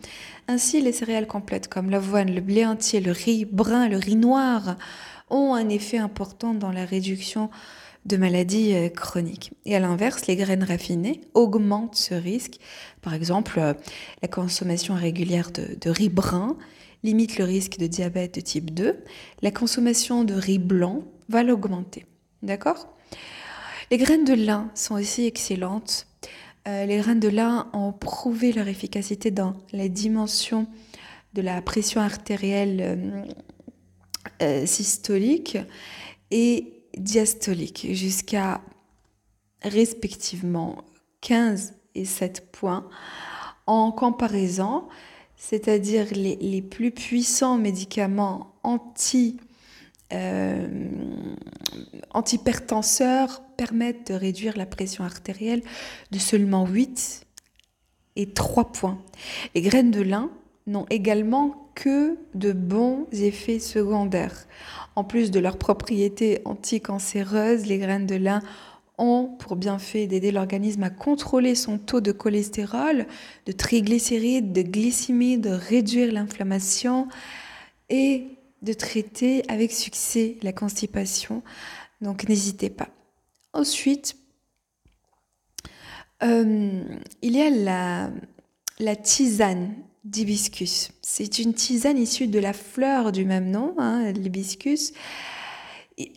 Ainsi, 0.48 0.82
les 0.82 0.92
céréales 0.92 1.26
complètes 1.26 1.66
comme 1.66 1.88
l'avoine, 1.88 2.30
le 2.30 2.42
blé 2.42 2.66
entier, 2.66 3.00
le 3.00 3.12
riz 3.12 3.46
brun, 3.46 3.88
le 3.88 3.96
riz 3.96 4.16
noir 4.16 4.76
ont 5.30 5.54
un 5.54 5.68
effet 5.68 5.98
important 5.98 6.54
dans 6.54 6.72
la 6.72 6.84
réduction 6.84 7.50
de 8.06 8.16
maladies 8.16 8.74
euh, 8.74 8.88
chroniques. 8.88 9.52
Et 9.64 9.76
à 9.76 9.80
l'inverse, 9.80 10.26
les 10.26 10.36
graines 10.36 10.64
raffinées 10.64 11.20
augmentent 11.34 11.96
ce 11.96 12.14
risque. 12.14 12.58
Par 13.02 13.14
exemple, 13.14 13.58
euh, 13.58 13.74
la 14.22 14.28
consommation 14.28 14.94
régulière 14.94 15.50
de, 15.50 15.90
riz 15.90 16.08
brun 16.08 16.56
limite 17.02 17.38
le 17.38 17.44
risque 17.44 17.78
de 17.78 17.86
diabète 17.86 18.34
de 18.34 18.40
type 18.40 18.72
2. 18.72 19.04
La 19.42 19.50
consommation 19.50 20.24
de 20.24 20.34
riz 20.34 20.58
blanc 20.58 21.04
va 21.28 21.42
l'augmenter. 21.42 22.06
D'accord? 22.42 22.88
Les 23.90 23.98
graines 23.98 24.24
de 24.24 24.34
lin 24.34 24.70
sont 24.74 24.94
aussi 24.94 25.26
excellentes. 25.26 26.06
Euh, 26.68 26.86
les 26.86 26.98
graines 26.98 27.20
de 27.20 27.28
lin 27.28 27.68
ont 27.72 27.92
prouvé 27.92 28.52
leur 28.52 28.68
efficacité 28.68 29.30
dans 29.30 29.54
la 29.72 29.88
dimension 29.88 30.66
de 31.32 31.42
la 31.42 31.62
pression 31.62 32.00
artérielle 32.00 33.26
systolique 34.64 35.58
et 36.30 36.80
diastolique 36.96 37.88
jusqu'à 37.92 38.60
respectivement 39.62 40.84
15 41.20 41.74
et 41.94 42.04
7 42.04 42.50
points 42.52 42.88
en 43.66 43.92
comparaison, 43.92 44.88
c'est-à-dire 45.36 46.06
les, 46.12 46.62
plus 46.62 46.90
puissants 46.90 47.56
médicaments 47.56 48.54
anti, 48.62 49.38
euh, 50.12 50.68
antipertenseurs 52.10 53.42
permettent 53.56 54.08
de 54.08 54.14
réduire 54.14 54.56
la 54.56 54.66
pression 54.66 55.04
artérielle 55.04 55.62
de 56.10 56.18
seulement 56.18 56.66
8 56.66 57.26
et 58.16 58.32
3 58.32 58.72
points. 58.72 58.98
Les 59.54 59.62
graines 59.62 59.90
de 59.90 60.02
lin 60.02 60.30
n'ont 60.66 60.86
également 60.90 61.69
que 61.80 62.18
de 62.34 62.52
bons 62.52 63.06
effets 63.10 63.58
secondaires. 63.58 64.46
En 64.96 65.02
plus 65.02 65.30
de 65.30 65.40
leurs 65.40 65.56
propriétés 65.56 66.42
anticancéreuses, 66.44 67.64
les 67.64 67.78
graines 67.78 68.06
de 68.06 68.16
lin 68.16 68.42
ont 68.98 69.34
pour 69.38 69.56
bienfait 69.56 70.06
d'aider 70.06 70.30
l'organisme 70.30 70.82
à 70.82 70.90
contrôler 70.90 71.54
son 71.54 71.78
taux 71.78 72.02
de 72.02 72.12
cholestérol, 72.12 73.06
de 73.46 73.52
triglycérides, 73.52 74.52
de 74.52 74.60
glycémie, 74.60 75.38
de 75.38 75.48
réduire 75.48 76.12
l'inflammation 76.12 77.08
et 77.88 78.26
de 78.60 78.74
traiter 78.74 79.42
avec 79.48 79.72
succès 79.72 80.36
la 80.42 80.52
constipation. 80.52 81.42
Donc 82.02 82.28
n'hésitez 82.28 82.68
pas. 82.68 82.90
Ensuite, 83.54 84.16
euh, 86.22 86.82
il 87.22 87.36
y 87.36 87.40
a 87.40 87.48
la, 87.48 88.10
la 88.80 88.96
tisane 88.96 89.74
d'hibiscus. 90.04 90.90
C'est 91.02 91.38
une 91.38 91.54
tisane 91.54 91.98
issue 91.98 92.26
de 92.26 92.38
la 92.38 92.52
fleur 92.52 93.12
du 93.12 93.24
même 93.24 93.50
nom, 93.50 93.74
hein, 93.78 94.12
l'hibiscus. 94.12 94.92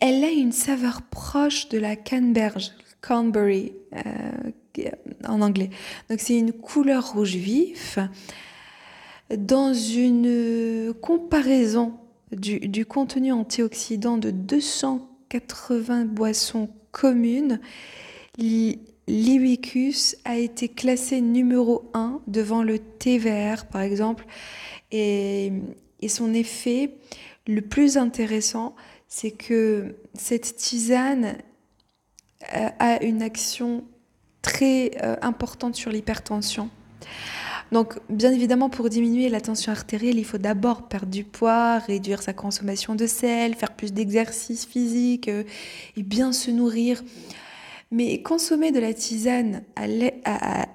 Elle 0.00 0.24
a 0.24 0.30
une 0.30 0.52
saveur 0.52 1.02
proche 1.02 1.68
de 1.68 1.78
la 1.78 1.94
canneberge, 1.96 2.72
canberry 3.02 3.72
euh, 3.94 4.90
en 5.26 5.42
anglais. 5.42 5.70
Donc 6.08 6.20
c'est 6.20 6.38
une 6.38 6.52
couleur 6.52 7.12
rouge 7.12 7.36
vif. 7.36 7.98
Dans 9.36 9.74
une 9.74 10.94
comparaison 11.00 11.94
du, 12.32 12.60
du 12.60 12.86
contenu 12.86 13.32
antioxydant 13.32 14.16
de 14.16 14.30
280 14.30 16.06
boissons 16.06 16.70
communes, 16.92 17.60
l'Ibicus 19.06 20.16
a 20.24 20.36
été 20.36 20.68
classé 20.68 21.20
numéro 21.20 21.90
1 21.94 22.20
devant 22.26 22.62
le 22.62 22.78
TVR, 22.78 23.66
par 23.66 23.82
exemple. 23.82 24.24
Et, 24.92 25.52
son 26.08 26.34
effet 26.34 26.90
le 27.46 27.62
plus 27.62 27.96
intéressant, 27.96 28.74
c'est 29.08 29.30
que 29.30 29.96
cette 30.12 30.56
tisane 30.56 31.38
euh, 32.54 32.68
a 32.78 33.02
une 33.02 33.22
action 33.22 33.84
très 34.42 34.90
euh, 35.02 35.16
importante 35.22 35.74
sur 35.74 35.90
l'hypertension. 35.90 36.68
Donc, 37.72 37.98
bien 38.10 38.32
évidemment, 38.32 38.68
pour 38.68 38.90
diminuer 38.90 39.28
la 39.30 39.40
tension 39.40 39.72
artérielle, 39.72 40.18
il 40.18 40.24
faut 40.24 40.38
d'abord 40.38 40.88
perdre 40.88 41.10
du 41.10 41.24
poids, 41.24 41.78
réduire 41.78 42.22
sa 42.22 42.34
consommation 42.34 42.94
de 42.94 43.06
sel, 43.06 43.54
faire 43.54 43.72
plus 43.72 43.92
d'exercice 43.92 44.66
physique 44.66 45.28
euh, 45.28 45.42
et 45.96 46.02
bien 46.02 46.32
se 46.32 46.50
nourrir. 46.50 47.02
Mais 47.94 48.20
consommer 48.22 48.72
de 48.72 48.80
la 48.80 48.92
tisane 48.92 49.62
à, 49.76 49.86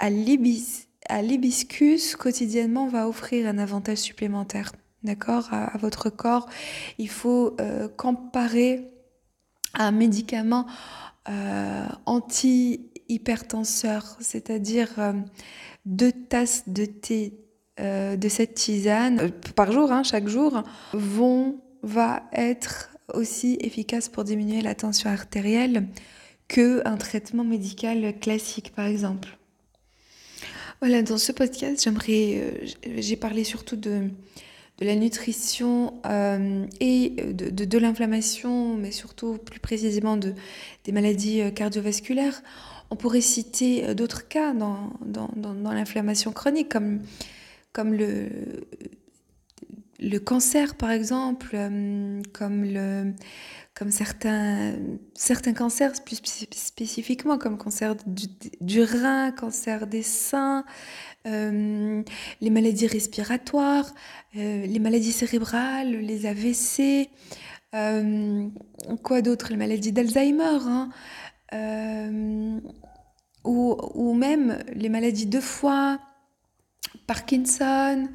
l'hibiscus 0.09 2.15
quotidiennement 2.15 2.87
va 2.87 3.09
offrir 3.09 3.45
un 3.45 3.57
avantage 3.57 3.97
supplémentaire. 3.97 4.71
D'accord? 5.03 5.49
À, 5.51 5.77
votre 5.79 6.09
corps. 6.09 6.47
Il 6.97 7.09
faut 7.09 7.57
euh, 7.59 7.89
comparer 7.89 8.89
un 9.73 9.91
médicament 9.91 10.65
euh, 11.27 11.85
anti-hypertenseur, 12.05 14.15
c'est-à-dire 14.21 14.87
euh, 14.97 15.11
deux 15.85 16.13
tasses 16.13 16.69
de 16.69 16.85
thé 16.85 17.33
de 17.81 18.27
cette 18.27 18.55
tisane 18.55 19.31
par 19.55 19.71
jour, 19.71 19.93
hein, 19.93 20.03
chaque 20.03 20.27
jour, 20.27 20.63
vont, 20.91 21.61
va 21.81 22.23
être 22.33 22.89
aussi 23.13 23.57
efficace 23.61 24.09
pour 24.09 24.25
diminuer 24.25 24.61
la 24.61 24.75
tension 24.75 25.09
artérielle 25.09 25.87
qu'un 26.49 26.97
traitement 26.97 27.45
médical 27.45 28.19
classique, 28.19 28.73
par 28.75 28.87
exemple. 28.87 29.37
Voilà, 30.81 31.01
dans 31.01 31.17
ce 31.17 31.31
podcast, 31.31 31.83
j'aimerais, 31.83 32.35
euh, 32.37 32.51
j'ai 32.97 33.15
parlé 33.15 33.43
surtout 33.43 33.75
de, 33.75 34.09
de 34.77 34.85
la 34.85 34.95
nutrition 34.95 36.01
euh, 36.05 36.65
et 36.79 37.09
de, 37.09 37.65
de, 37.65 37.77
l'inflammation, 37.77 38.75
mais 38.75 38.91
surtout 38.91 39.37
plus 39.37 39.59
précisément 39.59 40.17
de, 40.17 40.33
des 40.85 40.91
maladies 40.91 41.41
euh, 41.41 41.51
cardiovasculaires. 41.51 42.41
On 42.91 42.95
pourrait 42.95 43.21
citer 43.21 43.93
d'autres 43.93 44.27
cas 44.27 44.53
dans, 44.53 44.93
dans, 45.05 45.29
dans, 45.35 45.71
l'inflammation 45.71 46.31
chronique, 46.31 46.69
comme, 46.69 47.01
comme 47.71 47.93
le, 47.93 48.29
le 49.99 50.17
cancer 50.17 50.73
par 50.73 50.89
exemple, 50.89 51.55
comme 52.33 52.63
le, 52.63 53.13
comme 53.79 53.91
certains, 53.91 55.53
cancers, 55.55 55.93
plus 56.03 56.19
spécifiquement 56.51 57.37
comme 57.37 57.57
cancer 57.57 57.95
du, 58.05 58.83
rein, 58.83 59.31
cancer 59.31 59.87
des 59.87 60.03
seins, 60.03 60.65
euh, 61.25 62.03
les 62.41 62.49
maladies 62.49 62.87
respiratoires, 62.87 63.89
euh, 64.35 64.65
les 64.65 64.79
maladies 64.79 65.13
cérébrales, 65.13 65.91
les 65.91 66.25
AVC, 66.25 67.09
euh, 67.73 68.49
quoi 69.01 69.21
d'autre, 69.21 69.47
les 69.49 69.55
maladies 69.55 69.93
d'Alzheimer, 69.93 70.59
hein, 70.67 70.89
ou, 73.45 73.77
ou, 73.93 74.13
même 74.13 74.59
les 74.73 74.89
maladies 74.89 75.27
de 75.27 75.39
foie, 75.39 75.99
Parkinson. 77.07 78.09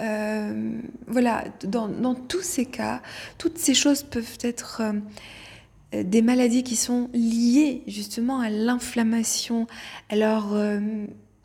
Euh, 0.00 0.80
voilà, 1.06 1.44
dans, 1.64 2.14
tous 2.14 2.42
ces 2.42 2.64
cas, 2.64 3.02
toutes 3.38 3.58
ces 3.58 3.74
choses 3.74 4.02
peuvent 4.02 4.38
être 4.40 4.82
euh, 5.94 6.02
des 6.02 6.22
maladies 6.22 6.62
qui 6.62 6.76
sont 6.76 7.10
liées 7.12 7.82
justement 7.86 8.40
à 8.40 8.48
l'inflammation. 8.48 9.66
Alors, 10.08 10.54
euh, 10.54 10.80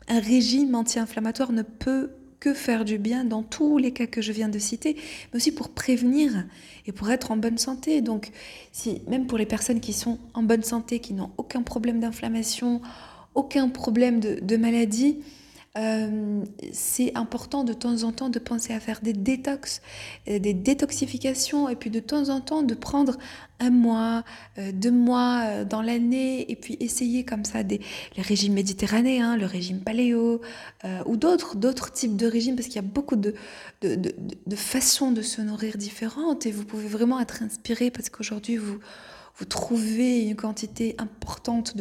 un 0.08 0.20
régime 0.20 0.74
anti-inflammatoire 0.74 1.52
ne 1.52 1.62
peut 1.62 2.10
que 2.38 2.54
faire 2.54 2.84
du 2.84 2.98
bien 2.98 3.24
dans 3.24 3.42
tous 3.42 3.78
les 3.78 3.92
cas 3.92 4.06
que 4.06 4.22
je 4.22 4.30
viens 4.30 4.48
de 4.48 4.58
citer, 4.58 4.94
mais 5.32 5.36
aussi 5.36 5.52
pour 5.52 5.70
prévenir 5.70 6.46
et 6.86 6.92
pour 6.92 7.10
être 7.10 7.30
en 7.30 7.36
bonne 7.36 7.58
santé. 7.58 8.00
Donc, 8.02 8.30
si, 8.72 9.02
même 9.08 9.26
pour 9.26 9.38
les 9.38 9.46
personnes 9.46 9.80
qui 9.80 9.92
sont 9.92 10.18
en 10.34 10.42
bonne 10.42 10.62
santé, 10.62 11.00
qui 11.00 11.12
n'ont 11.12 11.30
aucun 11.38 11.62
problème 11.62 11.98
d'inflammation, 11.98 12.80
aucun 13.34 13.68
problème 13.68 14.20
de 14.20 14.56
maladie, 14.56 15.18
euh, 15.76 16.44
c'est 16.72 17.16
important 17.16 17.64
de 17.64 17.72
temps 17.72 18.02
en 18.02 18.12
temps 18.12 18.28
de 18.28 18.38
penser 18.38 18.72
à 18.72 18.80
faire 18.80 19.00
des 19.02 19.12
détox, 19.12 19.82
euh, 20.28 20.38
des 20.38 20.54
détoxifications, 20.54 21.68
et 21.68 21.76
puis 21.76 21.90
de 21.90 22.00
temps 22.00 22.28
en 22.30 22.40
temps 22.40 22.62
de 22.62 22.74
prendre 22.74 23.16
un 23.60 23.70
mois, 23.70 24.24
euh, 24.58 24.72
deux 24.72 24.90
mois 24.90 25.64
dans 25.64 25.82
l'année, 25.82 26.50
et 26.50 26.56
puis 26.56 26.76
essayer 26.80 27.24
comme 27.24 27.44
ça 27.44 27.62
des, 27.62 27.80
les 28.16 28.22
régimes 28.22 28.54
méditerranéens, 28.54 29.36
le 29.36 29.46
régime 29.46 29.80
paléo, 29.80 30.40
ou 31.06 31.16
d'autres, 31.16 31.56
d'autres 31.56 31.92
types 31.92 32.16
de 32.16 32.26
régimes, 32.26 32.54
parce 32.56 32.68
qu'il 32.68 32.76
y 32.76 32.78
a 32.78 32.82
beaucoup 32.82 33.16
de, 33.16 33.34
de, 33.82 33.96
de, 33.96 34.14
de 34.46 34.56
façons 34.56 35.10
de 35.10 35.22
se 35.22 35.40
nourrir 35.42 35.76
différentes, 35.76 36.46
et 36.46 36.52
vous 36.52 36.64
pouvez 36.64 36.86
vraiment 36.86 37.20
être 37.20 37.42
inspiré, 37.42 37.90
parce 37.90 38.08
qu'aujourd'hui, 38.08 38.56
vous 38.56 38.78
vous 39.36 39.44
trouvez 39.44 40.22
une 40.22 40.36
quantité 40.36 40.94
importante 40.98 41.76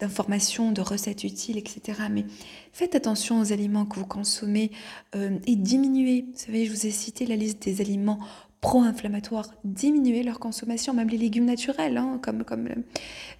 d'informations, 0.00 0.72
de, 0.72 0.80
recettes 0.80 1.24
utiles, 1.24 1.56
etc. 1.56 2.00
Mais 2.10 2.24
faites 2.72 2.94
attention 2.94 3.40
aux 3.40 3.52
aliments 3.52 3.86
que 3.86 3.98
vous 3.98 4.06
consommez 4.06 4.72
euh, 5.14 5.38
et 5.46 5.56
diminuez. 5.56 6.26
Vous 6.32 6.38
savez, 6.38 6.66
je 6.66 6.72
vous 6.72 6.86
ai 6.86 6.90
cité 6.90 7.26
la 7.26 7.36
liste 7.36 7.62
des 7.62 7.80
aliments 7.80 8.18
pro-inflammatoires, 8.60 9.48
diminuez 9.64 10.24
leur 10.24 10.40
consommation, 10.40 10.94
même 10.94 11.08
les 11.08 11.18
légumes 11.18 11.44
naturels, 11.44 11.96
hein, 11.96 12.18
comme, 12.22 12.42
comme, 12.42 12.68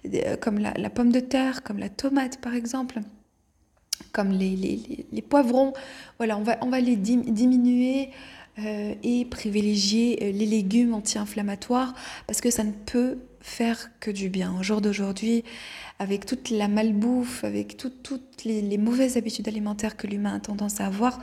euh, 0.05 0.37
comme 0.37 0.59
la, 0.59 0.89
pomme 0.89 1.11
de 1.11 1.19
terre, 1.19 1.63
comme 1.63 1.79
la 1.79 1.89
tomate 1.89 2.39
par 2.39 2.53
exemple, 2.53 3.01
comme 4.13 4.31
les, 4.31 4.55
les, 4.55 5.05
les, 5.11 5.21
poivrons. 5.21 5.73
Voilà, 6.17 6.37
on 6.37 6.43
va, 6.43 6.57
on 6.61 6.69
va 6.69 6.79
les 6.79 6.95
diminuer. 6.95 8.11
euh, 8.59 8.95
et 9.03 9.25
privilégier 9.25 10.31
les 10.31 10.45
légumes 10.47 10.95
anti-inflammatoires 10.95 11.93
parce 12.25 12.41
que 12.41 12.49
ça 12.49 12.63
ne 12.63 12.71
peut 12.71 13.19
faire 13.47 13.89
que 13.99 14.11
du 14.11 14.29
bien. 14.29 14.53
Au 14.59 14.63
jour 14.63 14.81
d'aujourd'hui, 14.81 15.43
avec 15.99 16.25
toute 16.25 16.49
la 16.49 16.67
malbouffe, 16.67 17.43
avec 17.43 17.77
toutes 17.77 18.43
les, 18.43 18.77
mauvaises 18.77 19.17
habitudes 19.17 19.47
alimentaires 19.47 19.97
que 19.97 20.05
l'humain 20.05 20.35
a 20.35 20.39
tendance 20.39 20.81
à 20.81 20.85
avoir, 20.85 21.19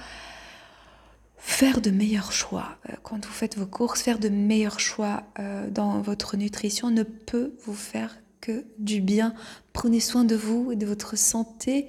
faire 1.36 1.80
de 1.80 1.90
meilleurs 1.90 2.32
choix 2.32 2.78
euh, 2.88 2.94
quand 3.02 3.24
vous 3.24 3.32
faites 3.32 3.56
vos 3.58 3.66
courses, 3.66 4.00
faire 4.00 4.18
de 4.18 4.30
meilleurs 4.30 4.80
choix 4.80 5.24
dans 5.70 6.00
votre 6.00 6.36
nutrition 6.36 6.90
ne 6.90 7.02
peut 7.02 7.52
vous 7.64 7.74
faire 7.74 8.16
que 8.40 8.64
du 8.78 9.00
bien. 9.00 9.34
Prenez 9.72 10.00
soin 10.00 10.24
de 10.24 10.36
vous 10.36 10.72
et 10.72 10.76
de 10.76 10.86
votre 10.86 11.16
santé. 11.16 11.88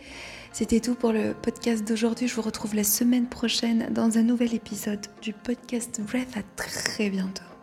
C'était 0.53 0.79
tout 0.79 0.95
pour 0.95 1.11
le 1.11 1.33
podcast 1.33 1.85
d'aujourd'hui. 1.85 2.29
Je 2.29 2.35
vous 2.35 2.41
retrouve 2.41 2.75
la 2.75 2.85
semaine 2.85 3.27
prochaine 3.27 3.89
dans 3.91 4.17
un 4.17 4.23
nouvel 4.23 4.53
épisode 4.53 5.05
du 5.21 5.33
podcast 5.33 5.99
Breath. 6.01 6.37
À 6.37 6.43
très 6.55 7.09
bientôt. 7.09 7.54